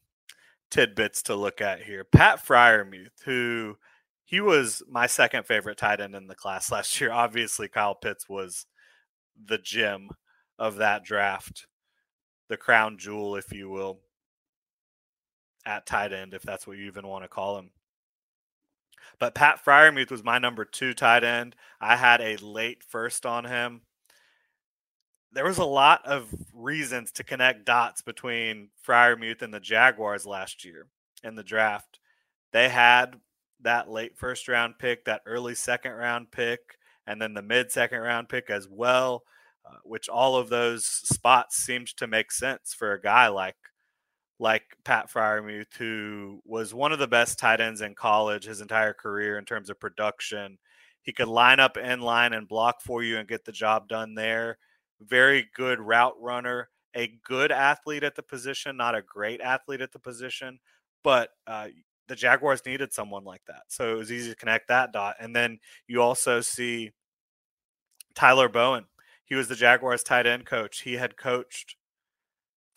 tidbits 0.71 1.23
to 1.25 1.35
look 1.35 1.61
at 1.61 1.83
here. 1.83 2.05
Pat 2.05 2.47
Freiermuth, 2.47 3.25
who 3.25 3.77
he 4.25 4.41
was 4.41 4.83
my 4.89 5.09
second 5.09 5.45
favorite 5.45 5.77
tight 5.77 6.01
end 6.01 6.15
in 6.15 6.29
the 6.29 6.37
class 6.37 6.71
last 6.73 7.01
year. 7.01 7.11
Obviously, 7.11 7.69
Kyle 7.69 7.97
Pitts 7.97 8.29
was 8.29 8.67
the 9.45 9.59
gem 9.59 10.11
of 10.59 10.77
that 10.77 11.05
draft, 11.05 11.67
the 12.49 12.57
crown 12.57 12.97
jewel, 12.97 13.35
if 13.35 13.53
you 13.53 13.69
will, 13.69 13.99
at 15.67 15.87
tight 15.87 16.13
end, 16.13 16.33
if 16.33 16.43
that's 16.43 16.67
what 16.67 16.77
you 16.77 16.85
even 16.85 17.07
want 17.07 17.25
to 17.25 17.29
call 17.29 17.59
him. 17.59 17.71
But 19.21 19.35
Pat 19.35 19.63
Freiermuth 19.63 20.11
was 20.11 20.25
my 20.25 20.39
number 20.39 20.65
two 20.65 20.95
tight 20.95 21.23
end. 21.23 21.55
I 21.81 21.97
had 21.97 22.23
a 22.23 22.39
late 22.39 22.83
first 22.83 23.27
on 23.27 23.45
him. 23.45 23.83
There 25.31 25.45
was 25.45 25.59
a 25.59 25.65
lot 25.65 26.05
of 26.07 26.35
reasons 26.55 27.13
to 27.13 27.23
connect 27.23 27.67
dots 27.67 28.01
between 28.03 28.71
Freiermuth 28.85 29.43
and 29.43 29.55
the 29.55 29.61
Jaguars 29.61 30.27
last 30.27 30.65
year 30.65 30.87
in 31.23 31.37
the 31.37 31.45
draft. 31.45 32.01
They 32.53 32.71
had 32.71 33.21
that 33.61 33.91
late 33.91 34.17
first 34.17 34.49
round 34.49 34.79
pick, 34.79 35.05
that 35.05 35.21
early 35.27 35.55
second 35.55 35.93
round 35.93 36.33
pick, 36.33 36.79
and 37.07 37.21
then 37.21 37.35
the 37.35 37.43
mid 37.43 37.71
second 37.71 38.01
round 38.01 38.31
pick 38.31 38.49
as 38.49 38.69
well, 38.69 39.23
uh, 39.69 39.77
which 39.85 40.09
all 40.09 40.37
of 40.37 40.49
those 40.49 40.87
spots 40.87 41.57
seemed 41.57 41.89
to 41.99 42.07
make 42.07 42.33
sense 42.33 42.75
for 42.75 42.93
a 42.93 43.01
guy 43.01 43.29
like 43.29 43.57
like 44.41 44.63
Pat 44.85 45.11
Freiermuth, 45.11 45.75
who 45.79 46.41
was 46.45 46.73
one 46.73 46.93
of 46.93 46.99
the 46.99 47.07
best 47.07 47.39
tight 47.39 47.61
ends 47.61 47.83
in 47.83 47.95
college 47.95 48.45
his 48.45 48.63
entire 48.63 48.95
career 48.95 49.39
in 49.39 49.45
terms 49.45 49.69
of 49.69 49.79
production. 49.79 50.59
He 51.03 51.13
could 51.13 51.29
line 51.29 51.61
up 51.61 51.77
in 51.77 52.01
line 52.01 52.33
and 52.33 52.49
block 52.49 52.81
for 52.81 53.03
you 53.03 53.19
and 53.19 53.29
get 53.29 53.45
the 53.45 53.53
job 53.53 53.87
done 53.87 54.15
there. 54.15 54.59
Very 55.01 55.49
good 55.55 55.79
route 55.79 56.15
runner, 56.19 56.71
a 56.97 57.13
good 57.23 57.53
athlete 57.53 58.03
at 58.03 58.17
the 58.17 58.23
position, 58.23 58.77
not 58.77 58.95
a 58.95 59.03
great 59.03 59.43
athlete 59.43 59.83
at 59.83 59.93
the 59.93 59.99
position, 59.99 60.59
but 61.05 61.31
uh, 61.47 61.69
the 62.09 62.17
Jaguars 62.17 62.65
needed 62.65 62.93
someone 62.93 63.25
like 63.25 63.43
that. 63.47 63.63
So 63.69 63.93
it 63.93 63.97
was 63.97 64.11
easy 64.11 64.31
to 64.31 64.37
connect 64.37 64.69
that 64.69 64.93
dot. 64.93 65.17
And 65.21 65.37
then 65.37 65.59
you 65.87 66.01
also 66.01 66.41
see 66.41 66.93
Tyler 68.15 68.49
Bowen. 68.49 68.87
He 69.27 69.35
was 69.35 69.49
the 69.49 69.55
Jaguars 69.55 70.03
tight 70.03 70.27
end 70.27 70.47
coach. 70.47 70.81
He 70.81 70.95
had 70.95 71.17
coached 71.17 71.77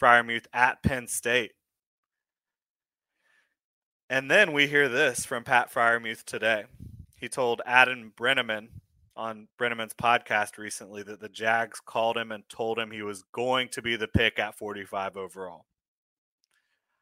Freiermuth 0.02 0.46
at 0.54 0.84
Penn 0.84 1.08
State. 1.08 1.54
And 4.10 4.30
then 4.30 4.54
we 4.54 4.68
hear 4.68 4.90
this 4.90 5.26
from 5.26 5.44
Pat 5.44 5.74
Freiermuth 5.74 6.24
today. 6.24 6.66
He 7.16 7.30
told 7.30 7.62
Adam 7.66 8.14
Breneman 8.16 8.68
on 9.16 9.48
Breneman's 9.60 9.94
podcast 9.94 10.58
recently 10.58 11.04
that 11.04 11.20
the 11.20 11.30
Jags 11.30 11.80
called 11.80 12.18
him 12.18 12.32
and 12.32 12.48
told 12.50 12.80
him 12.80 12.92
he 12.92 13.02
was 13.02 13.24
going 13.32 13.70
to 13.70 13.82
be 13.82 13.96
the 13.96 14.08
pick 14.08 14.40
at 14.40 14.58
45 14.58 15.18
overall. 15.18 15.66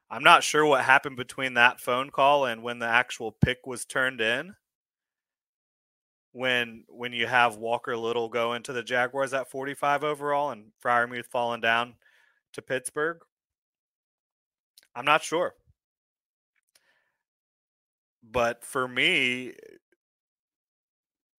I'm 0.10 0.24
not 0.24 0.44
sure 0.44 0.66
what 0.66 0.84
happened 0.84 1.16
between 1.16 1.54
that 1.54 1.80
phone 1.80 2.10
call 2.10 2.46
and 2.46 2.62
when 2.62 2.80
the 2.80 2.86
actual 2.86 3.32
pick 3.32 3.66
was 3.66 3.86
turned 3.86 4.20
in. 4.20 4.56
When 6.34 6.86
when 6.88 7.12
you 7.12 7.28
have 7.28 7.58
Walker 7.58 7.98
Little 7.98 8.30
go 8.30 8.54
into 8.54 8.72
the 8.72 8.84
Jaguars 8.84 9.34
at 9.34 9.50
45 9.50 10.04
overall 10.04 10.52
and 10.52 10.72
Freiermuth 10.84 11.26
falling 11.26 11.60
down 11.62 11.96
to 12.54 12.62
Pittsburgh? 12.62 13.20
I'm 14.96 15.06
not 15.06 15.24
sure. 15.24 15.54
But 18.24 18.64
for 18.64 18.88
me, 18.88 19.54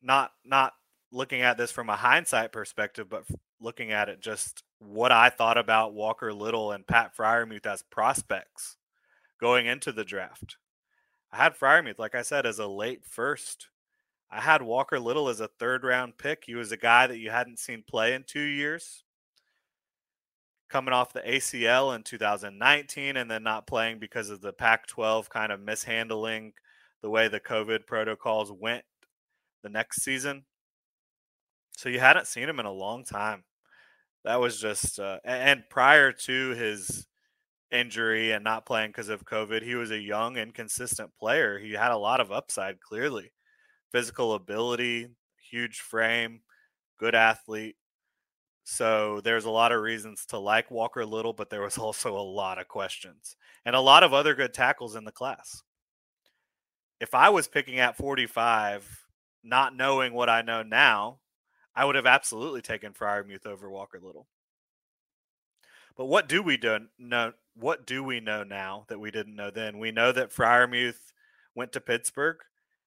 not 0.02 0.32
not 0.44 0.72
looking 1.12 1.42
at 1.42 1.56
this 1.56 1.70
from 1.70 1.88
a 1.88 1.96
hindsight 1.96 2.52
perspective, 2.52 3.08
but 3.08 3.24
looking 3.60 3.92
at 3.92 4.08
it 4.08 4.20
just 4.20 4.64
what 4.78 5.12
I 5.12 5.30
thought 5.30 5.58
about 5.58 5.94
Walker 5.94 6.32
Little 6.32 6.72
and 6.72 6.86
Pat 6.86 7.16
Freiermuth 7.16 7.66
as 7.66 7.82
prospects 7.82 8.76
going 9.40 9.66
into 9.66 9.92
the 9.92 10.04
draft. 10.04 10.56
I 11.30 11.36
had 11.36 11.56
Freiermuth, 11.56 11.98
like 11.98 12.14
I 12.14 12.22
said, 12.22 12.44
as 12.46 12.58
a 12.58 12.66
late 12.66 13.04
first. 13.04 13.68
I 14.30 14.40
had 14.40 14.62
Walker 14.62 14.98
Little 14.98 15.28
as 15.28 15.40
a 15.40 15.48
third 15.48 15.84
round 15.84 16.18
pick. 16.18 16.44
He 16.46 16.54
was 16.54 16.72
a 16.72 16.76
guy 16.76 17.06
that 17.06 17.18
you 17.18 17.30
hadn't 17.30 17.58
seen 17.58 17.84
play 17.86 18.14
in 18.14 18.24
two 18.24 18.40
years 18.40 19.01
coming 20.72 20.94
off 20.94 21.12
the 21.12 21.20
ACL 21.20 21.94
in 21.94 22.02
2019 22.02 23.18
and 23.18 23.30
then 23.30 23.42
not 23.42 23.66
playing 23.66 23.98
because 23.98 24.30
of 24.30 24.40
the 24.40 24.54
Pac 24.54 24.86
12 24.86 25.28
kind 25.28 25.52
of 25.52 25.60
mishandling 25.60 26.54
the 27.02 27.10
way 27.10 27.28
the 27.28 27.38
COVID 27.38 27.86
protocols 27.86 28.50
went 28.50 28.82
the 29.62 29.68
next 29.68 30.02
season. 30.02 30.44
So 31.76 31.90
you 31.90 32.00
hadn't 32.00 32.26
seen 32.26 32.48
him 32.48 32.58
in 32.58 32.64
a 32.64 32.72
long 32.72 33.04
time. 33.04 33.44
That 34.24 34.40
was 34.40 34.58
just, 34.58 34.98
uh, 34.98 35.18
and 35.24 35.62
prior 35.68 36.10
to 36.10 36.50
his 36.50 37.06
injury 37.70 38.32
and 38.32 38.42
not 38.42 38.64
playing 38.64 38.90
because 38.90 39.10
of 39.10 39.26
COVID, 39.26 39.62
he 39.62 39.74
was 39.74 39.90
a 39.90 39.98
young 39.98 40.38
and 40.38 40.54
consistent 40.54 41.10
player. 41.18 41.58
He 41.58 41.72
had 41.72 41.92
a 41.92 41.98
lot 41.98 42.20
of 42.20 42.32
upside, 42.32 42.80
clearly. 42.80 43.32
Physical 43.90 44.32
ability, 44.32 45.08
huge 45.50 45.80
frame, 45.80 46.40
good 46.98 47.14
athlete. 47.14 47.76
So 48.64 49.20
there's 49.22 49.44
a 49.44 49.50
lot 49.50 49.72
of 49.72 49.82
reasons 49.82 50.24
to 50.26 50.38
like 50.38 50.70
Walker 50.70 51.04
Little, 51.04 51.32
but 51.32 51.50
there 51.50 51.62
was 51.62 51.78
also 51.78 52.16
a 52.16 52.20
lot 52.20 52.58
of 52.58 52.68
questions 52.68 53.36
and 53.64 53.74
a 53.74 53.80
lot 53.80 54.02
of 54.02 54.12
other 54.12 54.34
good 54.34 54.54
tackles 54.54 54.96
in 54.96 55.04
the 55.04 55.12
class. 55.12 55.62
If 57.00 57.14
I 57.14 57.30
was 57.30 57.48
picking 57.48 57.80
at 57.80 57.96
45, 57.96 59.06
not 59.42 59.76
knowing 59.76 60.12
what 60.12 60.28
I 60.28 60.42
know 60.42 60.62
now, 60.62 61.18
I 61.74 61.84
would 61.84 61.96
have 61.96 62.06
absolutely 62.06 62.62
taken 62.62 62.92
Freiermuth 62.92 63.46
over 63.46 63.70
Walker 63.70 63.98
Little. 64.00 64.28
But 65.96 66.06
what 66.06 66.28
do 66.28 66.42
we 66.42 66.56
do 66.56 66.78
know? 66.98 67.32
What 67.54 67.86
do 67.86 68.02
we 68.02 68.20
know 68.20 68.44
now 68.44 68.86
that 68.88 68.98
we 68.98 69.10
didn't 69.10 69.36
know 69.36 69.50
then? 69.50 69.78
We 69.78 69.90
know 69.90 70.12
that 70.12 70.30
Freiermuth 70.30 71.12
went 71.54 71.72
to 71.72 71.80
Pittsburgh, 71.80 72.38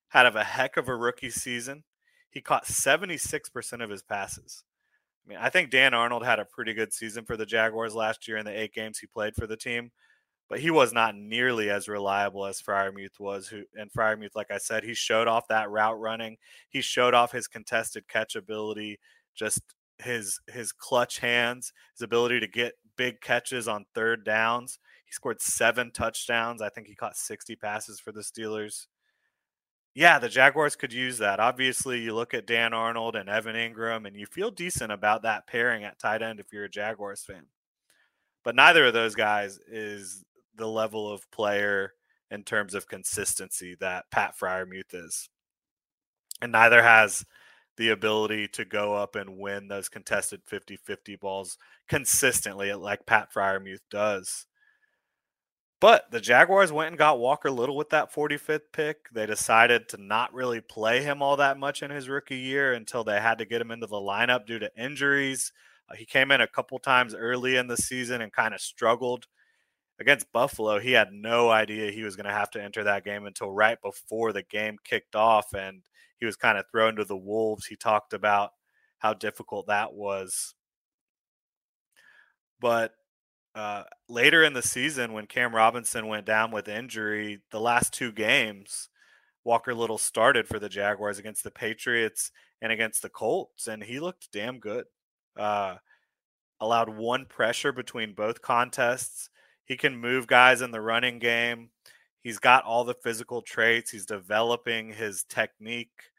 had 0.10 0.26
of 0.26 0.36
a 0.36 0.44
heck 0.44 0.78
of 0.78 0.88
a 0.88 0.96
rookie 0.96 1.30
season. 1.30 1.84
He 2.30 2.42
caught 2.42 2.66
76% 2.66 3.84
of 3.84 3.90
his 3.90 4.02
passes. 4.02 4.64
I 5.26 5.30
mean, 5.30 5.38
I 5.42 5.50
think 5.50 5.72
Dan 5.72 5.94
Arnold 5.94 6.26
had 6.26 6.40
a 6.40 6.46
pretty 6.46 6.74
good 6.74 6.94
season 6.94 7.26
for 7.26 7.36
the 7.36 7.46
Jaguars 7.46 7.96
last 7.96 8.28
year 8.28 8.38
in 8.38 8.46
the 8.46 8.58
eight 8.58 8.74
games 8.74 9.00
he 9.00 9.08
played 9.08 9.36
for 9.36 9.48
the 9.48 9.58
team, 9.58 9.92
but 10.50 10.60
he 10.60 10.70
was 10.70 10.94
not 10.94 11.16
nearly 11.16 11.70
as 11.70 11.88
reliable 11.88 12.46
as 12.46 12.62
Freiermuth 12.62 13.20
was. 13.20 13.48
Who 13.48 13.64
and 13.76 13.92
Freiermuth, 13.92 14.36
like 14.36 14.52
I 14.52 14.60
said, 14.60 14.84
he 14.84 14.94
showed 14.94 15.28
off 15.28 15.48
that 15.48 15.70
route 15.70 16.00
running. 16.00 16.38
He 16.70 16.82
showed 16.82 17.14
off 17.14 17.32
his 17.32 17.48
contested 17.48 18.08
catch 18.08 18.36
ability, 18.36 19.00
just 19.36 19.62
his 20.00 20.40
his 20.48 20.72
clutch 20.72 21.20
hands, 21.20 21.74
his 21.96 22.04
ability 22.04 22.40
to 22.42 22.48
get 22.48 22.74
big 22.96 23.20
catches 23.22 23.68
on 23.68 23.86
third 23.96 24.26
downs. 24.26 24.80
He 25.06 25.12
scored 25.12 25.42
seven 25.42 25.92
touchdowns. 25.92 26.62
I 26.62 26.70
think 26.70 26.88
he 26.88 26.96
caught 26.96 27.16
60 27.16 27.56
passes 27.56 28.00
for 28.00 28.12
the 28.12 28.22
Steelers 28.22 28.88
yeah, 29.96 30.20
the 30.20 30.28
Jaguars 30.28 30.76
could 30.76 30.92
use 30.92 31.20
that. 31.20 31.40
Obviously, 31.40 32.02
you 32.02 32.14
look 32.14 32.34
at 32.34 32.46
Dan 32.46 32.74
Arnold 32.74 33.16
and 33.16 33.30
Evan 33.30 33.56
Engram, 33.56 34.06
and 34.06 34.16
you 34.16 34.26
feel 34.26 34.52
decent 34.52 34.92
about 34.92 35.22
that 35.24 35.48
pairing 35.48 35.86
at 35.86 35.98
tight 35.98 36.22
end 36.22 36.42
if 36.42 36.52
you're 36.52 36.66
a 36.66 36.70
Jaguars 36.70 37.24
fan. 37.24 37.46
But 38.44 38.56
neither 38.56 38.86
of 38.86 38.94
those 38.94 39.16
guys 39.16 39.58
is 39.70 40.26
the 40.56 40.68
level 40.68 41.10
of 41.10 41.32
player 41.32 41.94
in 42.30 42.44
terms 42.44 42.74
of 42.74 42.90
consistency 42.90 43.76
that 43.80 44.06
Pat 44.12 44.36
Freiermuth 44.38 44.94
is. 44.94 45.30
And 46.42 46.52
neither 46.52 46.84
has 46.84 47.26
the 47.78 47.90
ability 47.90 48.50
to 48.50 48.66
go 48.66 48.96
up 48.96 49.16
and 49.16 49.38
win 49.38 49.70
those 49.70 49.88
contested 49.88 50.42
50 50.46 50.76
50 50.76 51.16
balls 51.16 51.58
consistently, 51.88 52.74
like 52.74 53.06
Pat 53.06 53.30
Freiermuth 53.34 53.80
does. 53.90 54.46
But 55.82 56.10
the 56.10 56.22
Jaguars 56.22 56.72
went 56.72 56.90
and 56.90 56.98
got 56.98 57.20
Walker 57.20 57.52
Little 57.52 57.76
with 57.76 57.90
that 57.90 58.14
45th 58.14 58.72
pick. 58.72 59.10
They 59.12 59.26
decided 59.26 59.90
to 59.90 59.98
not 59.98 60.34
really 60.34 60.62
play 60.62 61.04
him 61.04 61.22
all 61.22 61.38
that 61.38 61.60
much 61.60 61.84
in 61.84 61.92
his 61.92 62.08
rookie 62.08 62.38
year 62.38 62.74
until 62.74 63.04
they 63.04 63.20
had 63.20 63.38
to 63.40 63.46
get 63.46 63.62
him 63.62 63.72
into 63.72 63.88
the 63.88 63.98
lineup 63.98 64.46
due 64.46 64.60
to 64.60 64.72
injuries. 64.78 65.52
Uh, 65.90 65.96
he 65.96 66.06
came 66.06 66.32
in 66.32 66.42
a 66.42 66.48
couple 66.48 66.80
times 66.80 67.14
early 67.14 67.58
in 67.58 67.68
the 67.68 67.78
season 67.78 68.22
and 68.22 68.32
kind 68.32 68.54
of 68.54 68.62
struggled 68.62 69.28
against 70.00 70.32
Buffalo. 70.32 70.80
He 70.80 70.94
had 70.94 71.12
no 71.12 71.50
idea 71.50 71.92
he 71.92 72.04
was 72.04 72.16
going 72.16 72.26
to 72.26 72.32
have 72.32 72.52
to 72.52 72.64
enter 72.64 72.84
that 72.86 73.04
game 73.04 73.26
until 73.26 73.52
right 73.52 73.80
before 73.82 74.34
the 74.34 74.44
game 74.44 74.78
kicked 74.84 75.16
off, 75.16 75.54
and 75.54 75.82
he 76.18 76.26
was 76.26 76.38
kind 76.38 76.58
of 76.58 76.66
thrown 76.72 76.96
to 76.96 77.06
the 77.06 77.18
wolves. 77.18 77.66
He 77.66 77.76
talked 77.76 78.14
about 78.14 78.52
how 79.00 79.14
difficult 79.14 79.68
that 79.68 79.94
was. 79.94 80.56
But 82.60 82.94
uh, 83.56 83.84
later 84.10 84.44
in 84.44 84.54
the 84.54 84.62
season, 84.62 85.14
when 85.14 85.28
Cam 85.28 85.56
Robinson 85.56 86.08
went 86.08 86.26
down 86.26 86.52
with 86.52 86.68
injury, 86.68 87.40
the 87.52 87.60
last 87.60 87.94
two 87.94 88.12
games, 88.12 88.90
Walker 89.46 89.74
Little 89.74 89.98
started 89.98 90.48
for 90.48 90.60
the 90.60 90.70
Jaguars 90.70 91.20
against 91.20 91.44
the 91.44 91.52
Patriots 91.52 92.32
and 92.62 92.72
against 92.72 93.02
the 93.02 93.10
Colts, 93.10 93.68
and 93.68 93.82
he 93.82 94.00
looked 94.00 94.32
damn 94.32 94.60
good. 94.60 94.86
Uh, 95.38 95.76
allowed 96.60 96.90
one 96.90 97.26
pressure 97.26 97.72
between 97.72 98.14
both 98.14 98.42
contests. 98.42 99.30
He 99.66 99.78
can 99.78 99.98
move 99.98 100.28
guys 100.28 100.62
in 100.62 100.72
the 100.72 100.82
running 100.82 101.20
game. 101.20 101.70
He's 102.22 102.40
got 102.40 102.64
all 102.64 102.84
the 102.84 102.96
physical 102.96 103.42
traits. 103.42 103.92
He's 103.92 104.06
developing 104.06 104.92
his 104.92 105.24
technique. 105.24 106.12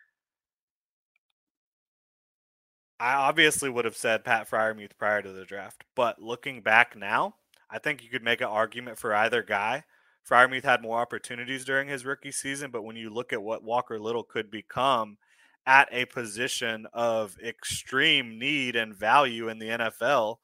I 2.98 3.14
obviously 3.14 3.68
would 3.68 3.84
have 3.84 3.96
said 3.96 4.24
Pat 4.24 4.48
Freiermuth 4.48 4.96
prior 4.98 5.20
to 5.20 5.32
the 5.32 5.44
draft, 5.44 5.84
but 5.94 6.20
looking 6.20 6.62
back 6.62 6.96
now, 6.96 7.34
I 7.68 7.78
think 7.78 8.02
you 8.02 8.08
could 8.08 8.22
make 8.22 8.40
an 8.40 8.46
argument 8.46 8.98
for 8.98 9.14
either 9.14 9.42
guy. 9.42 9.84
Freiermuth 10.28 10.64
had 10.64 10.82
more 10.82 10.98
opportunities 10.98 11.64
during 11.64 11.88
his 11.88 12.06
rookie 12.06 12.32
season, 12.32 12.70
but 12.70 12.84
when 12.84 12.96
you 12.96 13.10
look 13.10 13.32
at 13.32 13.42
what 13.42 13.62
Walker 13.62 13.98
Little 13.98 14.22
could 14.22 14.50
become 14.50 15.18
at 15.66 15.88
a 15.92 16.06
position 16.06 16.86
of 16.92 17.36
extreme 17.44 18.38
need 18.38 18.76
and 18.76 18.94
value 18.94 19.48
in 19.48 19.58
the 19.58 19.68
NFL, 19.68 20.36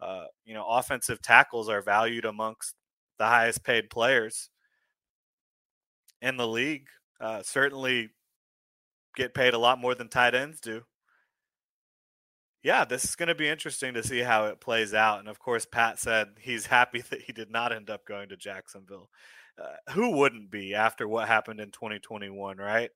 uh, 0.00 0.24
you 0.44 0.54
know, 0.54 0.66
offensive 0.66 1.20
tackles 1.20 1.68
are 1.68 1.82
valued 1.82 2.24
amongst 2.24 2.74
the 3.18 3.26
highest 3.26 3.64
paid 3.64 3.90
players 3.90 4.48
in 6.22 6.36
the 6.36 6.46
league. 6.46 6.86
Uh, 7.20 7.42
certainly 7.42 8.08
get 9.14 9.34
paid 9.34 9.54
a 9.54 9.58
lot 9.58 9.80
more 9.80 9.94
than 9.94 10.08
tight 10.08 10.34
ends 10.34 10.60
do 10.60 10.82
yeah, 12.68 12.84
this 12.84 13.02
is 13.02 13.16
going 13.16 13.30
to 13.30 13.34
be 13.34 13.48
interesting 13.48 13.94
to 13.94 14.02
see 14.02 14.18
how 14.18 14.44
it 14.44 14.60
plays 14.60 14.92
out. 14.92 15.20
And 15.20 15.28
of 15.28 15.38
course, 15.38 15.64
Pat 15.64 15.98
said 15.98 16.28
he's 16.38 16.66
happy 16.66 17.00
that 17.10 17.22
he 17.22 17.32
did 17.32 17.50
not 17.50 17.72
end 17.72 17.88
up 17.88 18.04
going 18.04 18.28
to 18.28 18.36
Jacksonville. 18.36 19.08
Uh, 19.58 19.92
who 19.92 20.10
wouldn't 20.10 20.50
be 20.50 20.74
after 20.74 21.08
what 21.08 21.28
happened 21.28 21.60
in 21.60 21.70
2021, 21.70 22.58
right? 22.58 22.90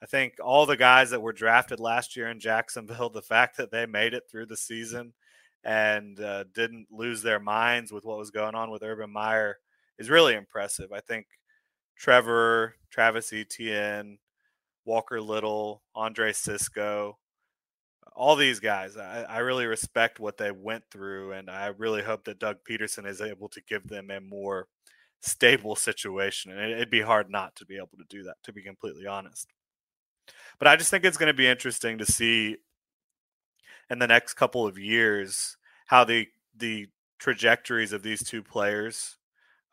I 0.00 0.06
think 0.06 0.34
all 0.40 0.64
the 0.64 0.76
guys 0.76 1.10
that 1.10 1.20
were 1.20 1.32
drafted 1.32 1.80
last 1.80 2.16
year 2.16 2.28
in 2.28 2.38
Jacksonville, 2.38 3.10
the 3.12 3.20
fact 3.20 3.56
that 3.56 3.72
they 3.72 3.84
made 3.84 4.14
it 4.14 4.22
through 4.30 4.46
the 4.46 4.56
season 4.56 5.12
and 5.64 6.20
uh, 6.20 6.44
didn't 6.54 6.86
lose 6.92 7.20
their 7.20 7.40
minds 7.40 7.90
with 7.90 8.04
what 8.04 8.18
was 8.18 8.30
going 8.30 8.54
on 8.54 8.70
with 8.70 8.84
Urban 8.84 9.10
Meyer 9.10 9.58
is 9.98 10.08
really 10.08 10.34
impressive. 10.34 10.92
I 10.92 11.00
think 11.00 11.26
Trevor, 11.96 12.76
Travis 12.92 13.32
Etienne, 13.32 14.18
Walker 14.84 15.20
Little, 15.20 15.82
Andre 15.96 16.32
Cisco, 16.32 17.18
all 18.16 18.34
these 18.34 18.60
guys, 18.60 18.96
I, 18.96 19.26
I, 19.28 19.38
really 19.38 19.66
respect 19.66 20.18
what 20.18 20.38
they 20.38 20.50
went 20.50 20.84
through, 20.90 21.32
and 21.32 21.50
I 21.50 21.66
really 21.66 22.02
hope 22.02 22.24
that 22.24 22.38
Doug 22.38 22.56
Pederson 22.68 23.06
is 23.06 23.20
able 23.20 23.48
to 23.50 23.60
give 23.68 23.86
them 23.88 24.10
a 24.10 24.20
more 24.20 24.68
stable 25.20 25.76
situation. 25.76 26.50
And 26.50 26.60
it, 26.60 26.70
it'd 26.72 26.90
be 26.90 27.02
hard 27.02 27.30
not 27.30 27.54
to 27.56 27.66
be 27.66 27.76
able 27.76 27.98
to 27.98 28.04
do 28.08 28.22
that, 28.24 28.36
to 28.44 28.54
be 28.54 28.62
completely 28.62 29.06
honest. 29.06 29.48
But 30.58 30.66
I 30.66 30.76
just 30.76 30.90
think 30.90 31.04
it's 31.04 31.18
going 31.18 31.28
to 31.28 31.34
be 31.34 31.46
interesting 31.46 31.98
to 31.98 32.06
see 32.06 32.56
in 33.90 33.98
the 33.98 34.06
next 34.06 34.34
couple 34.34 34.66
of 34.66 34.78
years 34.78 35.58
how 35.86 36.04
the 36.04 36.26
the 36.56 36.88
trajectories 37.18 37.92
of 37.92 38.02
these 38.02 38.24
two 38.24 38.42
players, 38.42 39.18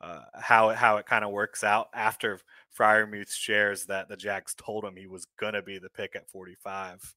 uh, 0.02 0.20
how 0.34 0.68
it, 0.68 0.76
how 0.76 0.98
it 0.98 1.06
kind 1.06 1.24
of 1.24 1.30
works 1.30 1.64
out 1.64 1.88
after 1.94 2.40
Freiermuth 2.78 3.32
shares 3.32 3.86
that 3.86 4.08
the 4.10 4.16
Jags 4.16 4.54
told 4.54 4.84
him 4.84 4.96
he 4.96 5.06
was 5.06 5.26
going 5.38 5.54
to 5.54 5.62
be 5.62 5.78
the 5.78 5.88
pick 5.88 6.14
at 6.14 6.28
45 6.28 7.14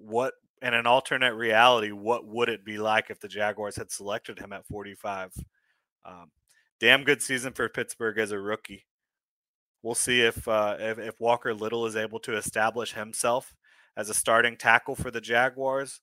what 0.00 0.34
in 0.62 0.74
an 0.74 0.86
alternate 0.86 1.34
reality, 1.34 1.92
what 1.92 2.26
would 2.26 2.48
it 2.48 2.64
be 2.64 2.78
like 2.78 3.10
if 3.10 3.20
the 3.20 3.28
Jaguars 3.28 3.76
had 3.76 3.90
selected 3.90 4.38
him 4.38 4.52
at 4.52 4.66
45? 4.66 5.32
Um, 6.04 6.30
damn 6.80 7.04
good 7.04 7.22
season 7.22 7.52
for 7.52 7.68
Pittsburgh 7.68 8.18
as 8.18 8.32
a 8.32 8.38
rookie. 8.38 8.86
We'll 9.82 9.94
see 9.94 10.22
if, 10.22 10.48
uh, 10.48 10.76
if, 10.78 10.98
if 10.98 11.20
Walker 11.20 11.54
Little 11.54 11.86
is 11.86 11.96
able 11.96 12.18
to 12.20 12.36
establish 12.36 12.94
himself 12.94 13.54
as 13.96 14.10
a 14.10 14.14
starting 14.14 14.56
tackle 14.56 14.94
for 14.94 15.10
the 15.10 15.20
Jaguars. 15.20 16.00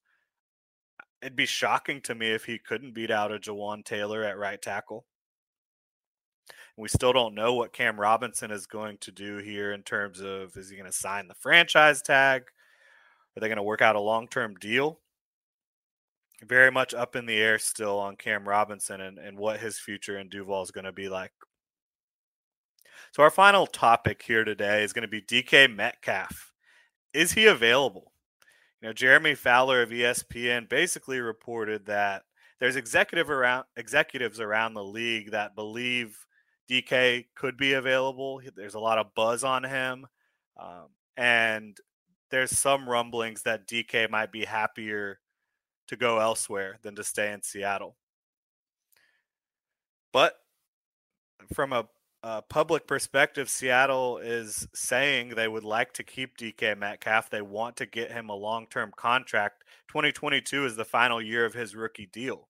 It'd 1.21 1.35
be 1.35 1.45
shocking 1.45 2.01
to 2.01 2.15
me 2.15 2.31
if 2.31 2.45
he 2.45 2.59
couldn't 2.59 2.93
beat 2.93 3.11
out 3.11 3.31
a 3.31 3.39
Jawaan 3.39 3.83
Taylor 3.83 4.23
at 4.23 4.37
right 4.37 4.61
tackle. 4.61 5.05
We 6.77 6.89
still 6.89 7.13
don't 7.13 7.35
know 7.35 7.53
what 7.53 7.73
Cam 7.73 7.99
Robinson 7.99 8.51
is 8.51 8.67
going 8.67 8.97
to 8.99 9.11
do 9.11 9.37
here 9.37 9.71
in 9.71 9.81
terms 9.81 10.19
of 10.19 10.55
is 10.57 10.69
he 10.69 10.75
going 10.75 10.91
to 10.91 10.95
sign 10.95 11.27
the 11.27 11.33
franchise 11.33 12.01
tag? 12.01 12.43
Are 13.35 13.41
they 13.41 13.47
going 13.47 13.57
to 13.57 13.63
work 13.63 13.81
out 13.81 13.95
a 13.95 14.01
long 14.01 14.27
term 14.27 14.55
deal? 14.55 14.99
Very 16.43 16.71
much 16.71 16.93
up 16.93 17.15
in 17.15 17.25
the 17.25 17.37
air 17.37 17.59
still 17.59 17.97
on 17.97 18.17
Cam 18.17 18.47
Robinson 18.47 19.01
and, 19.01 19.17
and 19.17 19.37
what 19.37 19.59
his 19.59 19.79
future 19.79 20.17
in 20.17 20.29
Duval 20.29 20.63
is 20.63 20.71
going 20.71 20.85
to 20.85 20.91
be 20.91 21.09
like. 21.09 21.31
So, 23.11 23.23
our 23.23 23.29
final 23.29 23.67
topic 23.67 24.21
here 24.21 24.43
today 24.43 24.83
is 24.83 24.93
going 24.93 25.03
to 25.03 25.07
be 25.07 25.21
DK 25.21 25.73
Metcalf. 25.73 26.53
Is 27.13 27.31
he 27.33 27.45
available? 27.45 28.11
You 28.81 28.89
know, 28.89 28.93
Jeremy 28.93 29.35
Fowler 29.35 29.81
of 29.81 29.89
ESPN 29.89 30.69
basically 30.69 31.19
reported 31.19 31.85
that 31.85 32.23
there's 32.59 32.75
executive 32.75 33.29
around 33.29 33.65
executives 33.77 34.39
around 34.39 34.73
the 34.73 34.83
league 34.83 35.31
that 35.31 35.55
believe 35.55 36.25
DK 36.69 37.25
could 37.35 37.57
be 37.57 37.73
available. 37.73 38.41
There's 38.55 38.75
a 38.75 38.79
lot 38.79 38.97
of 38.97 39.13
buzz 39.15 39.43
on 39.43 39.63
him, 39.63 40.07
um, 40.61 40.87
and 41.17 41.77
there's 42.35 42.51
some 42.51 42.89
rumblings 42.89 43.43
that 43.43 43.65
DK 43.65 44.09
might 44.09 44.29
be 44.29 44.43
happier 44.43 45.19
to 45.87 45.95
go 45.95 46.19
elsewhere 46.19 46.77
than 46.81 46.93
to 46.95 47.01
stay 47.01 47.31
in 47.31 47.41
Seattle. 47.41 47.95
But 50.11 50.35
from 51.53 51.71
a, 51.71 51.85
a, 52.23 52.41
public 52.41 52.87
perspective, 52.87 53.49
Seattle 53.49 54.17
is 54.17 54.67
saying 54.75 55.29
they 55.29 55.47
would 55.47 55.63
like 55.63 55.93
to 55.93 56.03
keep 56.03 56.37
DK 56.37 56.77
Metcalf. 56.77 57.29
They 57.29 57.41
want 57.41 57.77
to 57.77 57.85
get 57.85 58.11
him 58.11 58.27
a 58.27 58.35
long 58.35 58.67
term 58.67 58.91
contract. 58.97 59.63
2022 59.87 60.65
is 60.65 60.75
the 60.75 60.83
final 60.83 61.21
year 61.21 61.45
of 61.45 61.53
his 61.53 61.73
rookie 61.73 62.09
deal. 62.11 62.49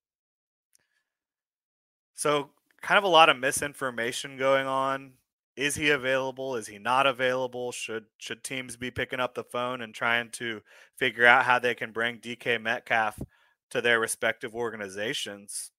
So, 2.15 2.50
kind 2.82 2.98
of 2.98 3.04
a 3.04 3.08
lot 3.08 3.30
of 3.30 3.38
misinformation 3.38 4.36
going 4.36 4.65
on. 4.65 5.12
Is 5.56 5.76
he 5.76 5.89
available? 5.89 6.56
Is 6.56 6.68
he 6.68 6.78
not 6.78 7.08
available? 7.08 7.72
Should 7.72 8.06
should 8.18 8.44
teams 8.44 8.76
be 8.76 8.91
picking 8.91 9.20
up 9.20 9.36
the 9.36 9.44
phone 9.44 9.82
and 9.82 9.94
trying 9.94 10.30
to 10.32 10.62
figure 10.98 11.26
out 11.26 11.46
how 11.46 11.60
they 11.60 11.74
can 11.74 11.91
bring 11.91 12.18
DK 12.18 12.62
Metcalf 12.62 13.22
to 13.70 13.82
their 13.82 14.00
respective 14.00 14.54
organizations? 14.54 15.72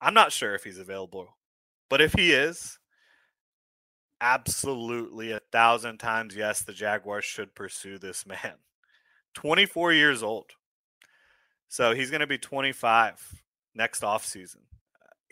I'm 0.00 0.14
not 0.14 0.32
sure 0.32 0.54
if 0.54 0.64
he's 0.64 0.78
available, 0.78 1.36
but 1.88 2.00
if 2.00 2.12
he 2.12 2.32
is, 2.32 2.78
absolutely 4.20 5.32
a 5.32 5.40
thousand 5.50 5.98
times 5.98 6.36
yes, 6.36 6.62
the 6.62 6.72
Jaguars 6.72 7.24
should 7.24 7.54
pursue 7.54 7.98
this 7.98 8.26
man. 8.26 8.54
24 9.34 9.92
years 9.92 10.22
old. 10.22 10.52
So 11.68 11.94
he's 11.94 12.10
going 12.10 12.20
to 12.20 12.26
be 12.26 12.38
25 12.38 13.42
next 13.74 14.02
offseason. 14.02 14.60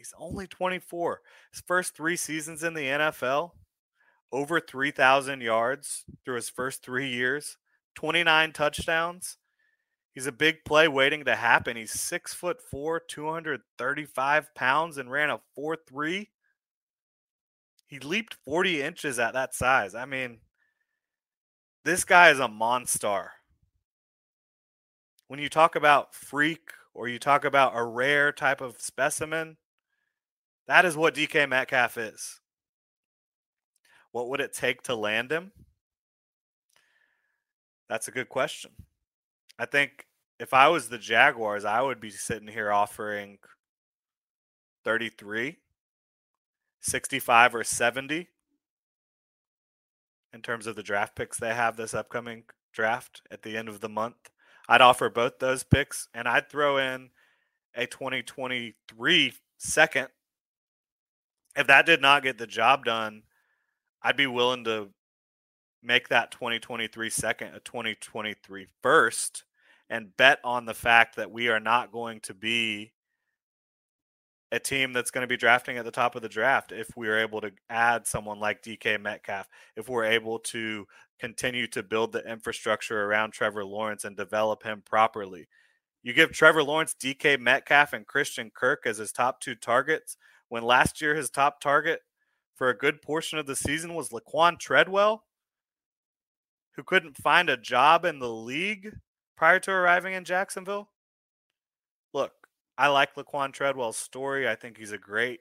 He's 0.00 0.14
only 0.16 0.46
24. 0.46 1.20
His 1.52 1.60
first 1.60 1.94
three 1.94 2.16
seasons 2.16 2.62
in 2.62 2.72
the 2.72 2.86
NFL, 2.86 3.50
over 4.32 4.58
3,000 4.58 5.42
yards 5.42 6.06
through 6.24 6.36
his 6.36 6.48
first 6.48 6.82
three 6.82 7.08
years, 7.08 7.58
29 7.96 8.52
touchdowns. 8.52 9.36
He's 10.14 10.26
a 10.26 10.32
big 10.32 10.64
play 10.64 10.88
waiting 10.88 11.26
to 11.26 11.36
happen. 11.36 11.76
He's 11.76 11.92
six 11.92 12.32
foot 12.32 12.62
four, 12.62 12.98
235 12.98 14.54
pounds, 14.54 14.96
and 14.96 15.10
ran 15.10 15.28
a 15.28 15.40
4 15.54 15.76
3. 15.86 16.30
He 17.86 17.98
leaped 17.98 18.38
40 18.42 18.80
inches 18.80 19.18
at 19.18 19.34
that 19.34 19.54
size. 19.54 19.94
I 19.94 20.06
mean, 20.06 20.38
this 21.84 22.04
guy 22.04 22.30
is 22.30 22.40
a 22.40 22.48
monster. 22.48 23.32
When 25.28 25.40
you 25.40 25.50
talk 25.50 25.76
about 25.76 26.14
freak 26.14 26.70
or 26.94 27.06
you 27.06 27.18
talk 27.18 27.44
about 27.44 27.76
a 27.76 27.84
rare 27.84 28.32
type 28.32 28.62
of 28.62 28.80
specimen, 28.80 29.58
that 30.70 30.84
is 30.84 30.96
what 30.96 31.16
DK 31.16 31.48
Metcalf 31.48 31.98
is. 31.98 32.40
What 34.12 34.28
would 34.28 34.40
it 34.40 34.52
take 34.52 34.82
to 34.82 34.94
land 34.94 35.32
him? 35.32 35.50
That's 37.88 38.06
a 38.06 38.12
good 38.12 38.28
question. 38.28 38.70
I 39.58 39.66
think 39.66 40.06
if 40.38 40.54
I 40.54 40.68
was 40.68 40.88
the 40.88 40.96
Jaguars, 40.96 41.64
I 41.64 41.82
would 41.82 42.00
be 42.00 42.10
sitting 42.10 42.46
here 42.46 42.70
offering 42.70 43.38
33, 44.84 45.56
65, 46.78 47.54
or 47.56 47.64
70 47.64 48.28
in 50.32 50.42
terms 50.42 50.68
of 50.68 50.76
the 50.76 50.84
draft 50.84 51.16
picks 51.16 51.36
they 51.36 51.52
have 51.52 51.76
this 51.76 51.94
upcoming 51.94 52.44
draft 52.72 53.22
at 53.32 53.42
the 53.42 53.56
end 53.56 53.68
of 53.68 53.80
the 53.80 53.88
month. 53.88 54.30
I'd 54.68 54.80
offer 54.80 55.10
both 55.10 55.40
those 55.40 55.64
picks 55.64 56.06
and 56.14 56.28
I'd 56.28 56.48
throw 56.48 56.78
in 56.78 57.10
a 57.74 57.86
2023 57.86 59.32
second. 59.58 60.08
If 61.56 61.66
that 61.66 61.86
did 61.86 62.00
not 62.00 62.22
get 62.22 62.38
the 62.38 62.46
job 62.46 62.84
done, 62.84 63.22
I'd 64.02 64.16
be 64.16 64.26
willing 64.26 64.64
to 64.64 64.90
make 65.82 66.08
that 66.08 66.30
2023 66.30 67.10
second 67.10 67.48
uh, 67.48 67.56
a 67.56 67.60
2023 67.60 68.66
first 68.82 69.44
and 69.88 70.16
bet 70.16 70.38
on 70.44 70.66
the 70.66 70.74
fact 70.74 71.16
that 71.16 71.30
we 71.30 71.48
are 71.48 71.60
not 71.60 71.90
going 71.90 72.20
to 72.20 72.34
be 72.34 72.92
a 74.52 74.58
team 74.58 74.92
that's 74.92 75.10
going 75.10 75.22
to 75.22 75.28
be 75.28 75.36
drafting 75.36 75.76
at 75.76 75.84
the 75.84 75.90
top 75.90 76.16
of 76.16 76.22
the 76.22 76.28
draft 76.28 76.72
if 76.72 76.88
we 76.96 77.08
are 77.08 77.18
able 77.18 77.40
to 77.40 77.52
add 77.68 78.06
someone 78.06 78.40
like 78.40 78.62
DK 78.62 79.00
Metcalf, 79.00 79.48
if 79.76 79.88
we're 79.88 80.04
able 80.04 80.38
to 80.40 80.86
continue 81.18 81.66
to 81.68 81.82
build 81.82 82.12
the 82.12 82.28
infrastructure 82.30 83.04
around 83.04 83.32
Trevor 83.32 83.64
Lawrence 83.64 84.04
and 84.04 84.16
develop 84.16 84.62
him 84.62 84.82
properly. 84.84 85.46
You 86.02 86.14
give 86.14 86.32
Trevor 86.32 86.62
Lawrence, 86.62 86.94
DK 86.98 87.38
Metcalf, 87.38 87.92
and 87.92 88.06
Christian 88.06 88.50
Kirk 88.52 88.86
as 88.86 88.98
his 88.98 89.12
top 89.12 89.40
two 89.40 89.54
targets 89.54 90.16
when 90.50 90.64
last 90.64 91.00
year 91.00 91.14
his 91.14 91.30
top 91.30 91.60
target 91.60 92.00
for 92.54 92.68
a 92.68 92.76
good 92.76 93.00
portion 93.00 93.38
of 93.38 93.46
the 93.46 93.56
season 93.56 93.94
was 93.94 94.10
Laquon 94.10 94.58
Treadwell, 94.58 95.24
who 96.76 96.82
couldn't 96.82 97.16
find 97.16 97.48
a 97.48 97.56
job 97.56 98.04
in 98.04 98.18
the 98.18 98.28
league 98.28 98.96
prior 99.36 99.58
to 99.60 99.70
arriving 99.70 100.12
in 100.12 100.24
Jacksonville? 100.24 100.90
Look, 102.12 102.32
I 102.76 102.88
like 102.88 103.14
Laquon 103.14 103.52
Treadwell's 103.52 103.96
story. 103.96 104.48
I 104.48 104.56
think 104.56 104.76
he's 104.76 104.92
a 104.92 104.98
great, 104.98 105.40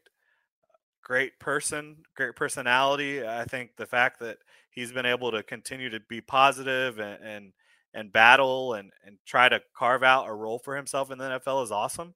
great 1.04 1.39
person, 1.39 1.98
great 2.15 2.36
personality. 2.36 3.26
I 3.28 3.45
think 3.45 3.72
the 3.78 3.88
fact 3.88 4.19
that 4.19 4.38
he's 4.69 4.91
been 4.91 5.08
able 5.08 5.32
to 5.32 5.41
continue 5.41 5.89
to 5.89 6.00
be 6.08 6.22
positive 6.22 7.00
and 7.00 7.22
and, 7.24 7.54
and 7.95 8.13
battle 8.13 8.76
and, 8.76 8.91
and 9.06 9.17
try 9.26 9.50
to 9.50 9.62
carve 9.76 10.04
out 10.04 10.28
a 10.28 10.34
role 10.34 10.60
for 10.60 10.76
himself 10.76 11.10
in 11.10 11.17
the 11.17 11.41
NFL 11.41 11.63
is 11.63 11.72
awesome. 11.72 12.13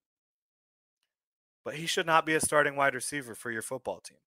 But 1.64 1.76
he 1.76 1.86
should 1.86 2.06
not 2.06 2.26
be 2.26 2.34
a 2.36 2.42
starting 2.42 2.76
wide 2.76 2.96
receiver 2.96 3.36
for 3.36 3.52
your 3.52 3.62
football 3.62 4.00
team. 4.00 4.18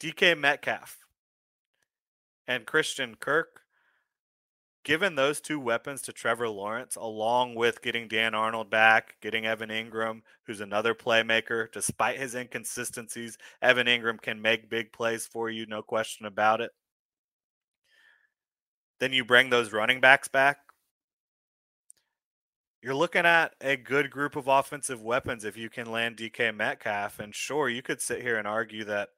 DK 0.00 0.38
Metcalf 0.38 0.98
and 2.46 2.64
Christian 2.66 3.16
Kirk 3.16 3.62
given 4.88 5.16
those 5.16 5.40
two 5.42 5.60
weapons 5.60 6.00
to 6.00 6.12
Trevor 6.14 6.48
Lawrence, 6.48 6.96
along 6.96 7.54
with 7.54 7.82
getting 7.82 8.08
Dan 8.08 8.34
Arnold 8.34 8.70
back, 8.70 9.16
getting 9.20 9.44
Evan 9.44 9.68
Engram, 9.68 10.22
who's 10.46 10.62
another 10.62 10.94
playmaker, 10.94 11.70
despite 11.72 12.18
his 12.18 12.34
inconsistencies, 12.34 13.36
Evan 13.60 13.86
Engram 13.86 14.18
can 14.18 14.40
make 14.40 14.70
big 14.70 14.90
plays 14.90 15.26
for 15.26 15.50
you, 15.50 15.66
no 15.66 15.82
question 15.82 16.24
about 16.24 16.62
it. 16.62 16.70
Then 18.98 19.12
you 19.12 19.26
bring 19.26 19.50
those 19.50 19.72
running 19.72 20.00
backs 20.00 20.28
back. 20.28 20.58
You're 22.82 22.94
looking 22.94 23.26
at 23.26 23.54
a 23.60 23.76
good 23.76 24.10
group 24.10 24.36
of 24.36 24.46
offensive 24.46 25.02
weapons 25.02 25.44
if 25.44 25.56
you 25.56 25.68
can 25.68 25.90
land 25.90 26.16
DK 26.16 26.54
Metcalf. 26.54 27.18
And 27.18 27.34
sure, 27.34 27.68
you 27.68 27.82
could 27.82 28.00
sit 28.00 28.22
here 28.22 28.36
and 28.36 28.46
argue 28.46 28.84
that 28.84 29.08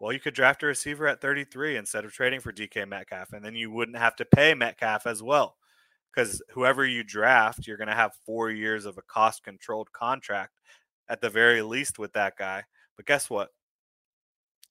well, 0.00 0.12
you 0.14 0.20
could 0.20 0.34
draft 0.34 0.62
a 0.62 0.66
receiver 0.66 1.06
at 1.06 1.20
33 1.20 1.76
instead 1.76 2.06
of 2.06 2.12
trading 2.12 2.40
for 2.40 2.52
DK 2.52 2.88
Metcalf, 2.88 3.34
and 3.34 3.44
then 3.44 3.54
you 3.54 3.70
wouldn't 3.70 3.98
have 3.98 4.16
to 4.16 4.24
pay 4.24 4.54
Metcalf 4.54 5.06
as 5.06 5.22
well. 5.22 5.56
Because 6.12 6.42
whoever 6.54 6.86
you 6.86 7.04
draft, 7.04 7.66
you're 7.66 7.76
going 7.76 7.88
to 7.88 7.94
have 7.94 8.12
four 8.24 8.50
years 8.50 8.86
of 8.86 8.96
a 8.96 9.02
cost 9.02 9.44
controlled 9.44 9.92
contract 9.92 10.58
at 11.08 11.20
the 11.20 11.28
very 11.28 11.60
least 11.60 11.98
with 11.98 12.14
that 12.14 12.36
guy. 12.38 12.64
But 12.96 13.06
guess 13.06 13.28
what? 13.28 13.50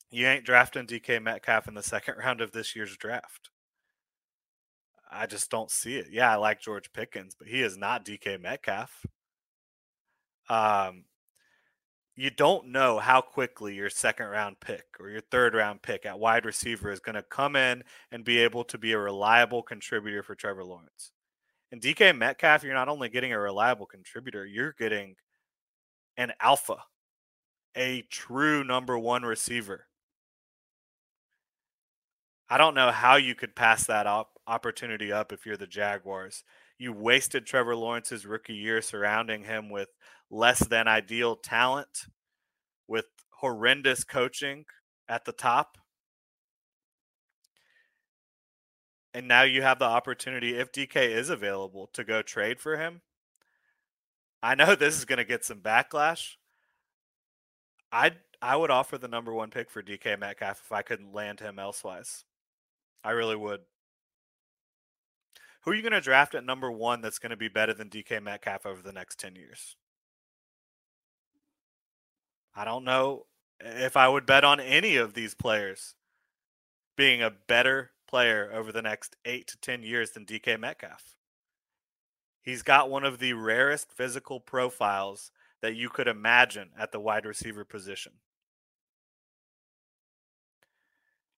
You 0.09 0.25
ain't 0.25 0.45
drafting 0.45 0.87
DK 0.87 1.21
Metcalf 1.21 1.67
in 1.67 1.75
the 1.75 1.83
second 1.83 2.15
round 2.19 2.41
of 2.41 2.51
this 2.51 2.75
year's 2.75 2.97
draft. 2.97 3.51
I 5.09 5.25
just 5.25 5.49
don't 5.49 5.71
see 5.71 5.97
it. 5.97 6.07
Yeah, 6.11 6.31
I 6.31 6.35
like 6.35 6.61
George 6.61 6.91
Pickens, 6.93 7.35
but 7.37 7.47
he 7.47 7.61
is 7.61 7.77
not 7.77 8.05
DK 8.05 8.39
Metcalf. 8.39 9.05
Um, 10.49 11.05
you 12.15 12.29
don't 12.29 12.67
know 12.67 12.99
how 12.99 13.21
quickly 13.21 13.75
your 13.75 13.89
second 13.89 14.27
round 14.27 14.59
pick 14.59 14.85
or 14.99 15.09
your 15.09 15.21
third 15.21 15.53
round 15.53 15.81
pick 15.81 16.05
at 16.05 16.19
wide 16.19 16.45
receiver 16.45 16.91
is 16.91 16.99
going 16.99 17.15
to 17.15 17.23
come 17.23 17.55
in 17.55 17.83
and 18.11 18.25
be 18.25 18.39
able 18.39 18.63
to 18.65 18.77
be 18.77 18.91
a 18.91 18.99
reliable 18.99 19.63
contributor 19.63 20.21
for 20.21 20.35
Trevor 20.35 20.65
Lawrence. 20.65 21.11
And 21.71 21.81
DK 21.81 22.17
Metcalf, 22.17 22.63
you're 22.63 22.73
not 22.73 22.89
only 22.89 23.09
getting 23.09 23.31
a 23.31 23.39
reliable 23.39 23.85
contributor, 23.85 24.45
you're 24.45 24.73
getting 24.77 25.15
an 26.17 26.33
alpha, 26.41 26.77
a 27.77 28.01
true 28.09 28.63
number 28.63 28.99
one 28.99 29.23
receiver. 29.23 29.85
I 32.49 32.57
don't 32.57 32.75
know 32.75 32.91
how 32.91 33.15
you 33.15 33.35
could 33.35 33.55
pass 33.55 33.85
that 33.85 34.07
op- 34.07 34.38
opportunity 34.49 35.11
up 35.11 35.31
if 35.31 35.45
you're 35.45 35.57
the 35.57 35.67
Jaguars. 35.67 36.43
You 36.77 36.91
wasted 36.91 37.45
Trevor 37.45 37.75
Lawrence's 37.75 38.25
rookie 38.25 38.55
year 38.55 38.81
surrounding 38.81 39.43
him 39.43 39.69
with 39.69 39.89
less 40.29 40.59
than 40.59 40.87
ideal 40.87 41.35
talent, 41.35 42.07
with 42.87 43.05
horrendous 43.29 44.03
coaching 44.03 44.65
at 45.07 45.25
the 45.25 45.31
top. 45.31 45.77
And 49.13 49.27
now 49.27 49.43
you 49.43 49.61
have 49.61 49.79
the 49.79 49.85
opportunity, 49.85 50.55
if 50.55 50.71
DK 50.71 51.09
is 51.09 51.29
available, 51.29 51.89
to 51.93 52.03
go 52.03 52.21
trade 52.21 52.59
for 52.59 52.77
him. 52.77 53.01
I 54.41 54.55
know 54.55 54.75
this 54.75 54.97
is 54.97 55.05
going 55.05 55.17
to 55.17 55.25
get 55.25 55.45
some 55.45 55.59
backlash. 55.59 56.35
I 57.91 58.11
I 58.41 58.55
would 58.55 58.71
offer 58.71 58.97
the 58.97 59.07
number 59.07 59.33
one 59.33 59.49
pick 59.49 59.69
for 59.69 59.83
DK 59.83 60.17
Metcalf 60.17 60.61
if 60.63 60.71
I 60.71 60.81
couldn't 60.81 61.13
land 61.13 61.39
him 61.41 61.59
elsewise. 61.59 62.23
I 63.03 63.11
really 63.11 63.35
would. 63.35 63.61
Who 65.61 65.71
are 65.71 65.75
you 65.75 65.81
going 65.81 65.91
to 65.91 66.01
draft 66.01 66.35
at 66.35 66.45
number 66.45 66.71
one 66.71 67.01
that's 67.01 67.19
going 67.19 67.31
to 67.31 67.37
be 67.37 67.49
better 67.49 67.73
than 67.73 67.89
DK 67.89 68.23
Metcalf 68.23 68.65
over 68.65 68.81
the 68.81 68.93
next 68.93 69.19
10 69.19 69.35
years? 69.35 69.75
I 72.55 72.65
don't 72.65 72.85
know 72.85 73.25
if 73.59 73.97
I 73.97 74.07
would 74.07 74.25
bet 74.25 74.43
on 74.43 74.59
any 74.59 74.95
of 74.95 75.13
these 75.13 75.35
players 75.35 75.95
being 76.95 77.21
a 77.21 77.31
better 77.47 77.91
player 78.07 78.51
over 78.53 78.71
the 78.71 78.81
next 78.81 79.15
eight 79.25 79.47
to 79.47 79.57
10 79.57 79.83
years 79.83 80.11
than 80.11 80.25
DK 80.25 80.59
Metcalf. 80.59 81.15
He's 82.41 82.63
got 82.63 82.89
one 82.89 83.03
of 83.03 83.19
the 83.19 83.33
rarest 83.33 83.91
physical 83.91 84.39
profiles 84.39 85.31
that 85.61 85.75
you 85.75 85.89
could 85.89 86.07
imagine 86.07 86.69
at 86.77 86.91
the 86.91 86.99
wide 86.99 87.25
receiver 87.25 87.65
position. 87.65 88.13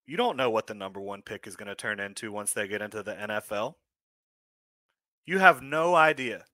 You 0.05 0.17
don't 0.17 0.37
know 0.37 0.49
what 0.49 0.67
the 0.67 0.73
number 0.73 0.99
one 0.99 1.21
pick 1.21 1.47
is 1.47 1.55
going 1.55 1.67
to 1.67 1.75
turn 1.75 1.99
into 1.99 2.31
once 2.31 2.53
they 2.53 2.67
get 2.67 2.81
into 2.81 3.03
the 3.03 3.13
NFL. 3.13 3.75
You 5.25 5.39
have 5.39 5.61
no 5.61 5.95
idea. 5.95 6.45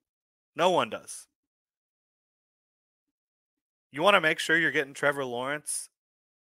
No 0.55 0.69
one 0.69 0.89
does. 0.89 1.27
You 3.91 4.01
want 4.01 4.15
to 4.15 4.21
make 4.21 4.39
sure 4.39 4.57
you're 4.57 4.71
getting 4.71 4.93
Trevor 4.93 5.25
Lawrence 5.25 5.89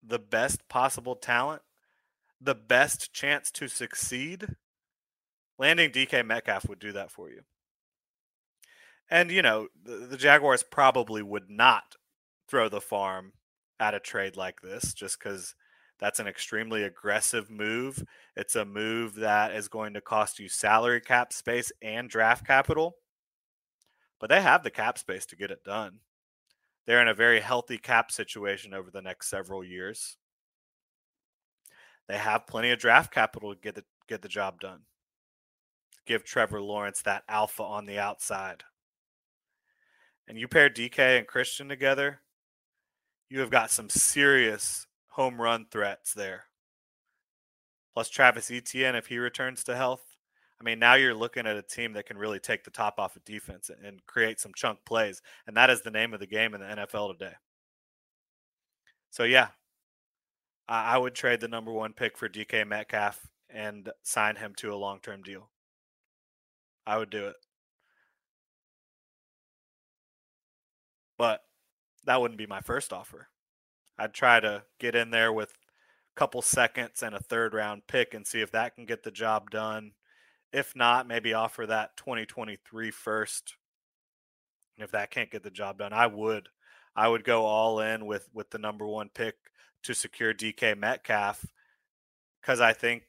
the 0.06 0.19
best 0.19 0.67
possible 0.67 1.15
talent, 1.15 1.62
the 2.39 2.56
best 2.56 3.13
chance 3.13 3.49
to 3.52 3.67
succeed. 3.67 4.56
Landing 5.58 5.91
DK 5.91 6.26
Metcalf 6.26 6.67
would 6.67 6.80
do 6.80 6.91
that 6.91 7.12
for 7.12 7.30
you. 7.30 7.41
And, 9.10 9.32
you 9.32 9.41
know, 9.41 9.67
the, 9.82 10.08
the 10.08 10.17
Jaguars 10.17 10.63
probably 10.63 11.21
would 11.21 11.49
not 11.49 11.95
throw 12.49 12.69
the 12.69 12.82
farm 12.82 13.34
at 13.80 13.93
a 13.93 13.99
trade 13.99 14.36
like 14.36 14.62
this 14.62 14.93
just 14.93 15.19
because 15.19 15.56
that's 16.03 16.19
an 16.19 16.27
extremely 16.27 16.83
aggressive 16.83 17.49
move. 17.49 18.03
It's 18.35 18.57
a 18.57 18.65
move 18.65 19.15
that 19.15 19.55
is 19.55 19.69
going 19.69 19.93
to 19.93 20.01
cost 20.01 20.37
you 20.37 20.49
salary 20.49 20.99
cap 20.99 21.31
space 21.31 21.71
and 21.81 22.09
draft 22.09 22.45
capital. 22.45 22.97
But 24.19 24.29
they 24.29 24.41
have 24.41 24.63
the 24.63 24.69
cap 24.69 24.97
space 24.97 25.25
to 25.27 25.37
get 25.37 25.49
it 25.49 25.63
done. 25.63 25.99
They're 26.85 27.01
in 27.01 27.07
a 27.07 27.13
very 27.13 27.39
healthy 27.39 27.77
cap 27.77 28.11
situation 28.11 28.73
over 28.73 28.91
the 28.91 29.01
next 29.01 29.29
several 29.29 29.63
years. 29.63 30.17
They 32.09 32.17
have 32.17 32.47
plenty 32.47 32.71
of 32.71 32.79
draft 32.79 33.13
capital 33.13 33.53
to 33.53 33.61
get 33.61 33.75
the, 33.75 33.85
get 34.09 34.21
the 34.21 34.27
job 34.27 34.59
done. 34.59 34.81
Give 36.05 36.25
Trevor 36.25 36.61
Lawrence 36.61 37.01
that 37.03 37.23
alpha 37.29 37.63
on 37.63 37.85
the 37.85 37.99
outside. 37.99 38.65
And 40.27 40.37
you 40.37 40.49
pair 40.49 40.69
DK 40.69 41.17
and 41.17 41.27
Christian 41.27 41.69
together, 41.69 42.19
you 43.29 43.39
have 43.39 43.49
got 43.49 43.71
some 43.71 43.89
serious 43.89 44.85
home 45.13 45.39
run 45.39 45.65
threats 45.69 46.12
there. 46.13 46.45
Plus 47.93 48.10
Travis 48.10 48.49
Etienne, 48.49 48.95
if 48.95 49.06
he 49.06 49.19
returns 49.19 49.63
to 49.63 49.76
health, 49.76 50.04
I 50.60 50.63
mean, 50.63 50.80
now 50.80 50.95
you're 50.95 51.13
looking 51.13 51.45
at 51.45 51.56
a 51.56 51.62
team 51.62 51.93
that 51.93 52.08
can 52.08 52.17
really 52.17 52.39
take 52.39 52.63
the 52.63 52.71
top 52.71 52.99
off 52.99 53.15
of 53.15 53.23
defense 53.23 53.69
and 53.69 54.04
create 54.08 54.39
some 54.39 54.54
chunk 54.56 54.80
plays. 54.86 55.21
And 55.45 55.56
that 55.56 55.69
is 55.69 55.82
the 55.82 55.91
name 55.91 56.13
of 56.15 56.19
the 56.19 56.26
game 56.26 56.56
in 56.56 56.62
the 56.62 56.67
NFL 56.67 57.17
today. 57.17 57.34
So, 59.12 59.23
yeah, 59.23 59.49
I 60.67 60.97
would 60.97 61.13
trade 61.13 61.41
the 61.41 61.47
number 61.47 61.71
one 61.71 61.93
pick 61.93 62.17
for 62.17 62.28
DK 62.28 62.67
Metcalf 62.67 63.28
and 63.49 63.89
sign 64.02 64.38
him 64.38 64.54
to 64.58 64.73
a 64.73 64.76
long 64.76 64.99
term 64.99 65.21
deal. 65.21 65.52
I 66.88 66.97
would 66.97 67.12
do 67.12 67.28
it. 67.28 67.36
But 71.19 71.41
that 72.06 72.19
wouldn't 72.19 72.39
be 72.39 72.47
my 72.47 72.62
first 72.62 72.91
offer. 72.91 73.28
I'd 73.97 74.13
try 74.13 74.39
to 74.39 74.63
get 74.79 74.95
in 74.95 75.12
there 75.12 75.32
with 75.32 75.51
a 75.51 76.19
couple 76.19 76.41
seconds 76.41 77.03
and 77.03 77.15
a 77.15 77.19
third 77.19 77.53
round 77.53 77.88
pick 77.88 78.13
and 78.13 78.25
see 78.25 78.41
if 78.41 78.51
that 78.51 78.75
can 78.75 78.86
get 78.86 79.03
the 79.03 79.12
job 79.12 79.49
done 79.51 79.93
if 80.53 80.75
not, 80.75 81.08
maybe 81.08 81.34
offer 81.34 81.65
that 81.65 81.97
2023 81.97 82.91
first. 82.91 83.56
If 84.77 84.91
that 84.91 85.10
can't 85.10 85.32
get 85.32 85.43
the 85.43 85.49
job 85.49 85.79
done, 85.79 85.93
I 85.93 86.08
would. 86.08 86.47
I 86.95 87.08
would 87.08 87.23
go 87.23 87.45
all 87.45 87.79
in 87.79 88.06
with 88.06 88.29
with 88.34 88.51
the 88.51 88.60
number 88.60 88.86
one 88.86 89.10
pick 89.13 89.36
to 89.82 89.95
secure 89.95 90.34
DK 90.34 90.77
Metcalf 90.77 91.43
because 92.39 92.62
I 92.62 92.73
think 92.73 93.03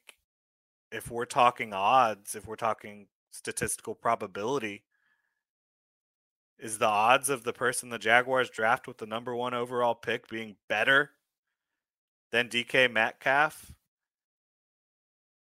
if 0.91 1.11
we're 1.11 1.25
talking 1.25 1.71
odds, 1.71 2.33
if 2.35 2.47
we're 2.47 2.55
talking 2.55 3.07
statistical 3.31 3.93
probability, 3.93 4.83
is 6.59 6.77
the 6.77 6.87
odds 6.87 7.29
of 7.29 7.43
the 7.43 7.53
person 7.53 7.89
the 7.89 7.99
Jaguars 7.99 8.49
draft 8.49 8.87
with 8.87 8.97
the 8.97 9.05
number 9.05 9.35
one 9.35 9.53
overall 9.53 9.95
pick 9.95 10.27
being 10.29 10.55
better 10.67 11.11
than 12.31 12.49
DK 12.49 12.91
Metcalf? 12.91 13.73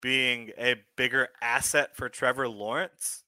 being 0.04 0.50
a 0.58 0.74
bigger 0.96 1.30
asset 1.40 1.96
for 1.96 2.10
Trevor 2.10 2.46
Lawrence? 2.46 3.24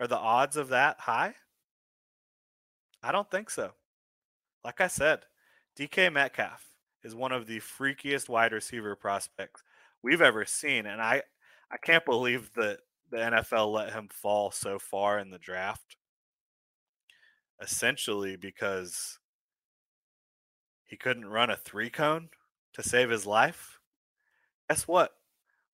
Are 0.00 0.06
the 0.06 0.16
odds 0.16 0.56
of 0.56 0.70
that 0.70 1.00
high? 1.00 1.34
I 3.02 3.12
don't 3.12 3.30
think 3.30 3.50
so. 3.50 3.72
Like 4.64 4.80
I 4.80 4.86
said, 4.86 5.26
DK 5.78 6.10
Metcalf 6.10 6.64
is 7.04 7.14
one 7.14 7.32
of 7.32 7.46
the 7.46 7.60
freakiest 7.60 8.30
wide 8.30 8.52
receiver 8.52 8.96
prospects 8.96 9.62
we've 10.02 10.22
ever 10.22 10.46
seen. 10.46 10.86
And 10.86 11.02
I, 11.02 11.24
I 11.70 11.76
can't 11.76 12.06
believe 12.06 12.54
that 12.54 12.78
the 13.10 13.18
NFL 13.18 13.70
let 13.70 13.92
him 13.92 14.08
fall 14.10 14.50
so 14.50 14.78
far 14.78 15.18
in 15.18 15.28
the 15.28 15.38
draft. 15.38 15.96
Essentially, 17.62 18.36
because 18.36 19.18
he 20.84 20.96
couldn't 20.96 21.26
run 21.26 21.50
a 21.50 21.56
three 21.56 21.90
cone 21.90 22.30
to 22.72 22.82
save 22.82 23.10
his 23.10 23.26
life. 23.26 23.80
Guess 24.68 24.88
what? 24.88 25.14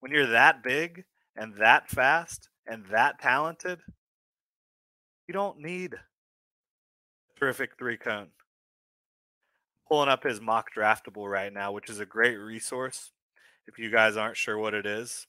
when 0.01 0.13
you're 0.13 0.27
that 0.27 0.63
big 0.63 1.05
and 1.35 1.55
that 1.57 1.89
fast 1.89 2.49
and 2.67 2.87
that 2.87 3.21
talented, 3.21 3.81
you 5.27 5.35
don't 5.35 5.59
need 5.59 5.95
a 5.95 7.39
terrific 7.39 7.77
three 7.79 7.97
cone. 7.97 8.29
Pulling 9.89 10.09
up 10.09 10.25
his 10.25 10.41
mock 10.41 10.69
draftable 10.77 11.31
right 11.31 11.53
now, 11.53 11.73
which 11.73 11.91
is 11.91 12.01
a 12.01 12.07
great 12.07 12.37
resource 12.37 13.13
if 13.67 13.79
you 13.79 13.91
guys 13.91 14.17
aren't 14.17 14.37
sure 14.37 14.59
what 14.59 14.75
it 14.75 14.87
is. 14.87 15.27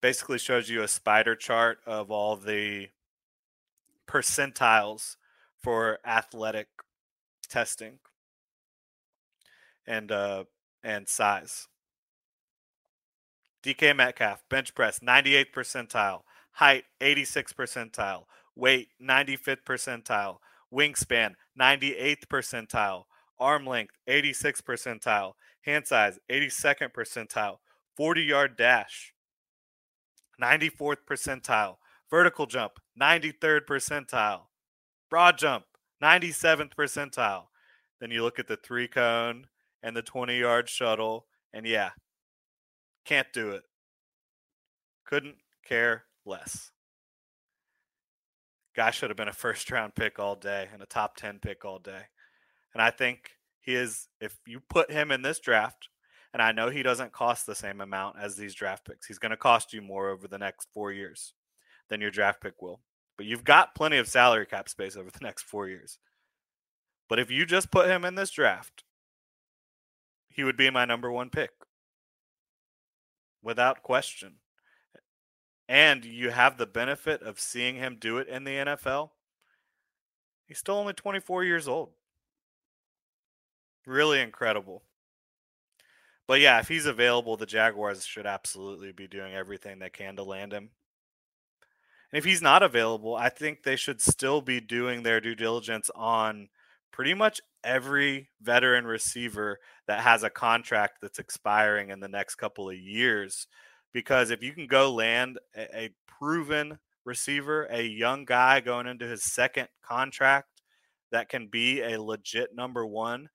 Basically 0.00 0.38
shows 0.38 0.68
you 0.68 0.82
a 0.82 0.88
spider 0.88 1.36
chart 1.36 1.78
of 1.86 2.10
all 2.10 2.36
the 2.36 2.88
percentiles 4.08 5.16
for 5.62 5.98
athletic 6.04 6.68
testing 7.48 7.98
and 9.86 10.10
uh 10.10 10.44
and 10.82 11.08
size. 11.08 11.68
DK 13.62 13.94
Metcalf, 13.94 14.42
bench 14.48 14.74
press, 14.74 14.98
98th 14.98 15.52
percentile. 15.54 16.22
Height, 16.52 16.84
86th 17.00 17.54
percentile. 17.54 18.24
Weight, 18.56 18.88
95th 19.00 19.62
percentile. 19.64 20.38
Wingspan, 20.74 21.34
98th 21.58 22.26
percentile. 22.28 23.04
Arm 23.38 23.66
length, 23.66 23.94
86th 24.08 24.62
percentile. 24.62 25.34
Hand 25.62 25.86
size, 25.86 26.18
82nd 26.28 26.92
percentile. 26.92 27.58
40 27.96 28.22
yard 28.22 28.56
dash, 28.56 29.14
94th 30.42 31.04
percentile. 31.08 31.76
Vertical 32.10 32.46
jump, 32.46 32.80
93rd 33.00 33.60
percentile. 33.66 34.40
Broad 35.12 35.36
jump, 35.36 35.66
97th 36.02 36.70
percentile. 36.74 37.48
Then 38.00 38.10
you 38.10 38.22
look 38.22 38.38
at 38.38 38.46
the 38.46 38.56
three 38.56 38.88
cone 38.88 39.46
and 39.82 39.94
the 39.94 40.00
20 40.00 40.38
yard 40.38 40.70
shuttle, 40.70 41.26
and 41.52 41.66
yeah, 41.66 41.90
can't 43.04 43.30
do 43.30 43.50
it. 43.50 43.64
Couldn't 45.04 45.36
care 45.68 46.04
less. 46.24 46.70
Guy 48.74 48.90
should 48.90 49.10
have 49.10 49.18
been 49.18 49.28
a 49.28 49.34
first 49.34 49.70
round 49.70 49.94
pick 49.94 50.18
all 50.18 50.34
day 50.34 50.68
and 50.72 50.80
a 50.80 50.86
top 50.86 51.16
10 51.16 51.40
pick 51.40 51.62
all 51.62 51.78
day. 51.78 52.04
And 52.72 52.80
I 52.80 52.90
think 52.90 53.32
he 53.60 53.74
is, 53.74 54.08
if 54.18 54.38
you 54.46 54.60
put 54.60 54.90
him 54.90 55.10
in 55.12 55.20
this 55.20 55.40
draft, 55.40 55.90
and 56.32 56.40
I 56.40 56.52
know 56.52 56.70
he 56.70 56.82
doesn't 56.82 57.12
cost 57.12 57.44
the 57.44 57.54
same 57.54 57.82
amount 57.82 58.16
as 58.18 58.36
these 58.36 58.54
draft 58.54 58.86
picks, 58.86 59.08
he's 59.08 59.18
going 59.18 59.28
to 59.28 59.36
cost 59.36 59.74
you 59.74 59.82
more 59.82 60.08
over 60.08 60.26
the 60.26 60.38
next 60.38 60.68
four 60.72 60.90
years 60.90 61.34
than 61.90 62.00
your 62.00 62.10
draft 62.10 62.40
pick 62.40 62.62
will. 62.62 62.80
But 63.22 63.28
you've 63.28 63.44
got 63.44 63.76
plenty 63.76 63.98
of 63.98 64.08
salary 64.08 64.46
cap 64.46 64.68
space 64.68 64.96
over 64.96 65.08
the 65.08 65.20
next 65.22 65.44
four 65.44 65.68
years. 65.68 66.00
But 67.08 67.20
if 67.20 67.30
you 67.30 67.46
just 67.46 67.70
put 67.70 67.86
him 67.88 68.04
in 68.04 68.16
this 68.16 68.32
draft, 68.32 68.82
he 70.28 70.42
would 70.42 70.56
be 70.56 70.70
my 70.70 70.84
number 70.84 71.08
one 71.08 71.30
pick 71.30 71.50
without 73.40 73.84
question. 73.84 74.38
And 75.68 76.04
you 76.04 76.30
have 76.30 76.58
the 76.58 76.66
benefit 76.66 77.22
of 77.22 77.38
seeing 77.38 77.76
him 77.76 77.96
do 78.00 78.18
it 78.18 78.26
in 78.26 78.42
the 78.42 78.56
NFL. 78.56 79.10
He's 80.48 80.58
still 80.58 80.74
only 80.74 80.92
24 80.92 81.44
years 81.44 81.68
old. 81.68 81.90
Really 83.86 84.20
incredible. 84.20 84.82
But 86.26 86.40
yeah, 86.40 86.58
if 86.58 86.66
he's 86.66 86.86
available, 86.86 87.36
the 87.36 87.46
Jaguars 87.46 88.04
should 88.04 88.26
absolutely 88.26 88.90
be 88.90 89.06
doing 89.06 89.32
everything 89.32 89.78
they 89.78 89.90
can 89.90 90.16
to 90.16 90.24
land 90.24 90.52
him. 90.52 90.70
And 92.12 92.18
if 92.18 92.24
he's 92.24 92.42
not 92.42 92.62
available, 92.62 93.14
I 93.14 93.28
think 93.28 93.62
they 93.62 93.76
should 93.76 94.00
still 94.00 94.40
be 94.42 94.60
doing 94.60 95.02
their 95.02 95.20
due 95.20 95.34
diligence 95.34 95.90
on 95.94 96.48
pretty 96.92 97.14
much 97.14 97.40
every 97.64 98.28
veteran 98.40 98.84
receiver 98.86 99.58
that 99.86 100.00
has 100.00 100.22
a 100.22 100.30
contract 100.30 100.98
that's 101.00 101.18
expiring 101.18 101.90
in 101.90 102.00
the 102.00 102.08
next 102.08 102.34
couple 102.34 102.68
of 102.68 102.76
years. 102.76 103.46
Because 103.92 104.30
if 104.30 104.42
you 104.42 104.52
can 104.52 104.66
go 104.66 104.92
land 104.92 105.38
a, 105.56 105.84
a 105.84 105.90
proven 106.06 106.78
receiver, 107.04 107.66
a 107.70 107.82
young 107.82 108.24
guy 108.24 108.60
going 108.60 108.86
into 108.86 109.06
his 109.06 109.24
second 109.24 109.68
contract 109.82 110.48
that 111.10 111.28
can 111.28 111.46
be 111.46 111.82
a 111.82 112.00
legit 112.00 112.54
number 112.54 112.86
one 112.86 113.28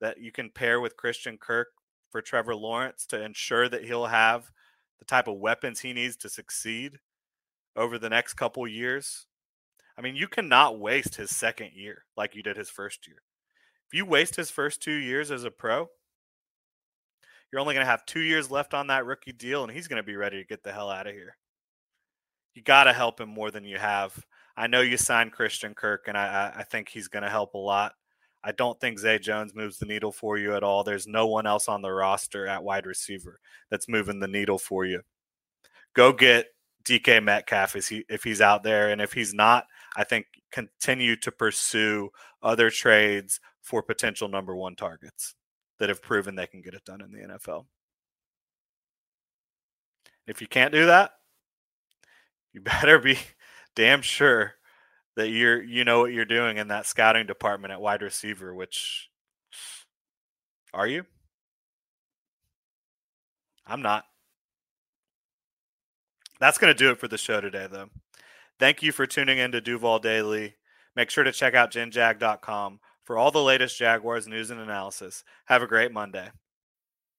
that 0.00 0.18
you 0.18 0.32
can 0.32 0.50
pair 0.50 0.80
with 0.80 0.96
Christian 0.96 1.38
Kirk 1.38 1.68
for 2.10 2.20
Trevor 2.20 2.54
Lawrence 2.54 3.06
to 3.06 3.22
ensure 3.22 3.68
that 3.68 3.84
he'll 3.84 4.06
have 4.06 4.50
the 4.98 5.04
type 5.04 5.28
of 5.28 5.38
weapons 5.38 5.80
he 5.80 5.92
needs 5.92 6.16
to 6.18 6.28
succeed 6.28 6.98
over 7.76 7.98
the 7.98 8.10
next 8.10 8.34
couple 8.34 8.66
years. 8.66 9.26
I 9.96 10.00
mean, 10.00 10.16
you 10.16 10.28
cannot 10.28 10.78
waste 10.78 11.16
his 11.16 11.34
second 11.34 11.70
year 11.74 12.04
like 12.16 12.34
you 12.34 12.42
did 12.42 12.56
his 12.56 12.70
first 12.70 13.06
year. 13.06 13.22
If 13.88 13.96
you 13.96 14.06
waste 14.06 14.36
his 14.36 14.50
first 14.50 14.82
two 14.82 14.92
years 14.92 15.30
as 15.30 15.44
a 15.44 15.50
pro, 15.50 15.88
you're 17.50 17.60
only 17.60 17.74
going 17.74 17.84
to 17.84 17.90
have 17.90 18.06
two 18.06 18.20
years 18.20 18.50
left 18.50 18.72
on 18.72 18.86
that 18.86 19.04
rookie 19.04 19.32
deal, 19.32 19.62
and 19.62 19.70
he's 19.70 19.88
going 19.88 20.02
to 20.02 20.06
be 20.06 20.16
ready 20.16 20.38
to 20.38 20.46
get 20.46 20.62
the 20.62 20.72
hell 20.72 20.90
out 20.90 21.06
of 21.06 21.12
here. 21.12 21.36
You 22.54 22.62
got 22.62 22.84
to 22.84 22.92
help 22.92 23.20
him 23.20 23.28
more 23.28 23.50
than 23.50 23.64
you 23.64 23.78
have. 23.78 24.24
I 24.56 24.66
know 24.66 24.80
you 24.80 24.96
signed 24.96 25.32
Christian 25.32 25.74
Kirk, 25.74 26.04
and 26.08 26.16
I, 26.16 26.52
I 26.56 26.62
think 26.64 26.88
he's 26.88 27.08
going 27.08 27.22
to 27.22 27.30
help 27.30 27.54
a 27.54 27.58
lot. 27.58 27.92
I 28.44 28.52
don't 28.52 28.80
think 28.80 28.98
Zay 28.98 29.18
Jones 29.18 29.54
moves 29.54 29.78
the 29.78 29.86
needle 29.86 30.12
for 30.12 30.36
you 30.36 30.56
at 30.56 30.62
all. 30.62 30.82
There's 30.82 31.06
no 31.06 31.26
one 31.26 31.46
else 31.46 31.68
on 31.68 31.80
the 31.80 31.92
roster 31.92 32.46
at 32.46 32.64
wide 32.64 32.86
receiver 32.86 33.38
that's 33.70 33.88
moving 33.88 34.18
the 34.18 34.28
needle 34.28 34.58
for 34.58 34.84
you. 34.84 35.02
Go 35.94 36.12
get 36.12 36.46
DK 36.84 37.22
Metcalf 37.22 37.76
is 37.76 37.88
he, 37.88 38.04
if 38.08 38.24
he's 38.24 38.40
out 38.40 38.62
there. 38.62 38.90
And 38.90 39.00
if 39.00 39.12
he's 39.12 39.34
not, 39.34 39.66
I 39.96 40.04
think 40.04 40.26
continue 40.50 41.16
to 41.16 41.32
pursue 41.32 42.10
other 42.42 42.70
trades 42.70 43.40
for 43.62 43.82
potential 43.82 44.28
number 44.28 44.54
one 44.54 44.76
targets 44.76 45.34
that 45.78 45.88
have 45.88 46.02
proven 46.02 46.34
they 46.34 46.46
can 46.46 46.62
get 46.62 46.74
it 46.74 46.84
done 46.84 47.00
in 47.00 47.10
the 47.10 47.34
NFL. 47.34 47.66
If 50.26 50.40
you 50.40 50.46
can't 50.46 50.72
do 50.72 50.86
that, 50.86 51.12
you 52.52 52.60
better 52.62 52.98
be 52.98 53.18
damn 53.74 54.02
sure 54.02 54.54
that 55.16 55.28
you're 55.28 55.62
you 55.62 55.84
know 55.84 56.00
what 56.00 56.12
you're 56.12 56.24
doing 56.24 56.56
in 56.56 56.68
that 56.68 56.86
scouting 56.86 57.26
department 57.26 57.72
at 57.72 57.80
wide 57.80 58.02
receiver, 58.02 58.54
which 58.54 59.10
are 60.72 60.86
you? 60.86 61.04
I'm 63.66 63.82
not. 63.82 64.04
That's 66.42 66.58
going 66.58 66.74
to 66.74 66.76
do 66.76 66.90
it 66.90 66.98
for 66.98 67.06
the 67.06 67.16
show 67.16 67.40
today, 67.40 67.68
though. 67.70 67.90
Thank 68.58 68.82
you 68.82 68.90
for 68.90 69.06
tuning 69.06 69.38
in 69.38 69.52
to 69.52 69.60
Duval 69.60 70.00
Daily. 70.00 70.56
Make 70.96 71.08
sure 71.08 71.22
to 71.22 71.30
check 71.30 71.54
out 71.54 71.70
genjag.com 71.70 72.80
for 73.04 73.16
all 73.16 73.30
the 73.30 73.40
latest 73.40 73.78
Jaguars 73.78 74.26
news 74.26 74.50
and 74.50 74.58
analysis. 74.58 75.22
Have 75.44 75.62
a 75.62 75.68
great 75.68 75.92
Monday. 75.92 76.30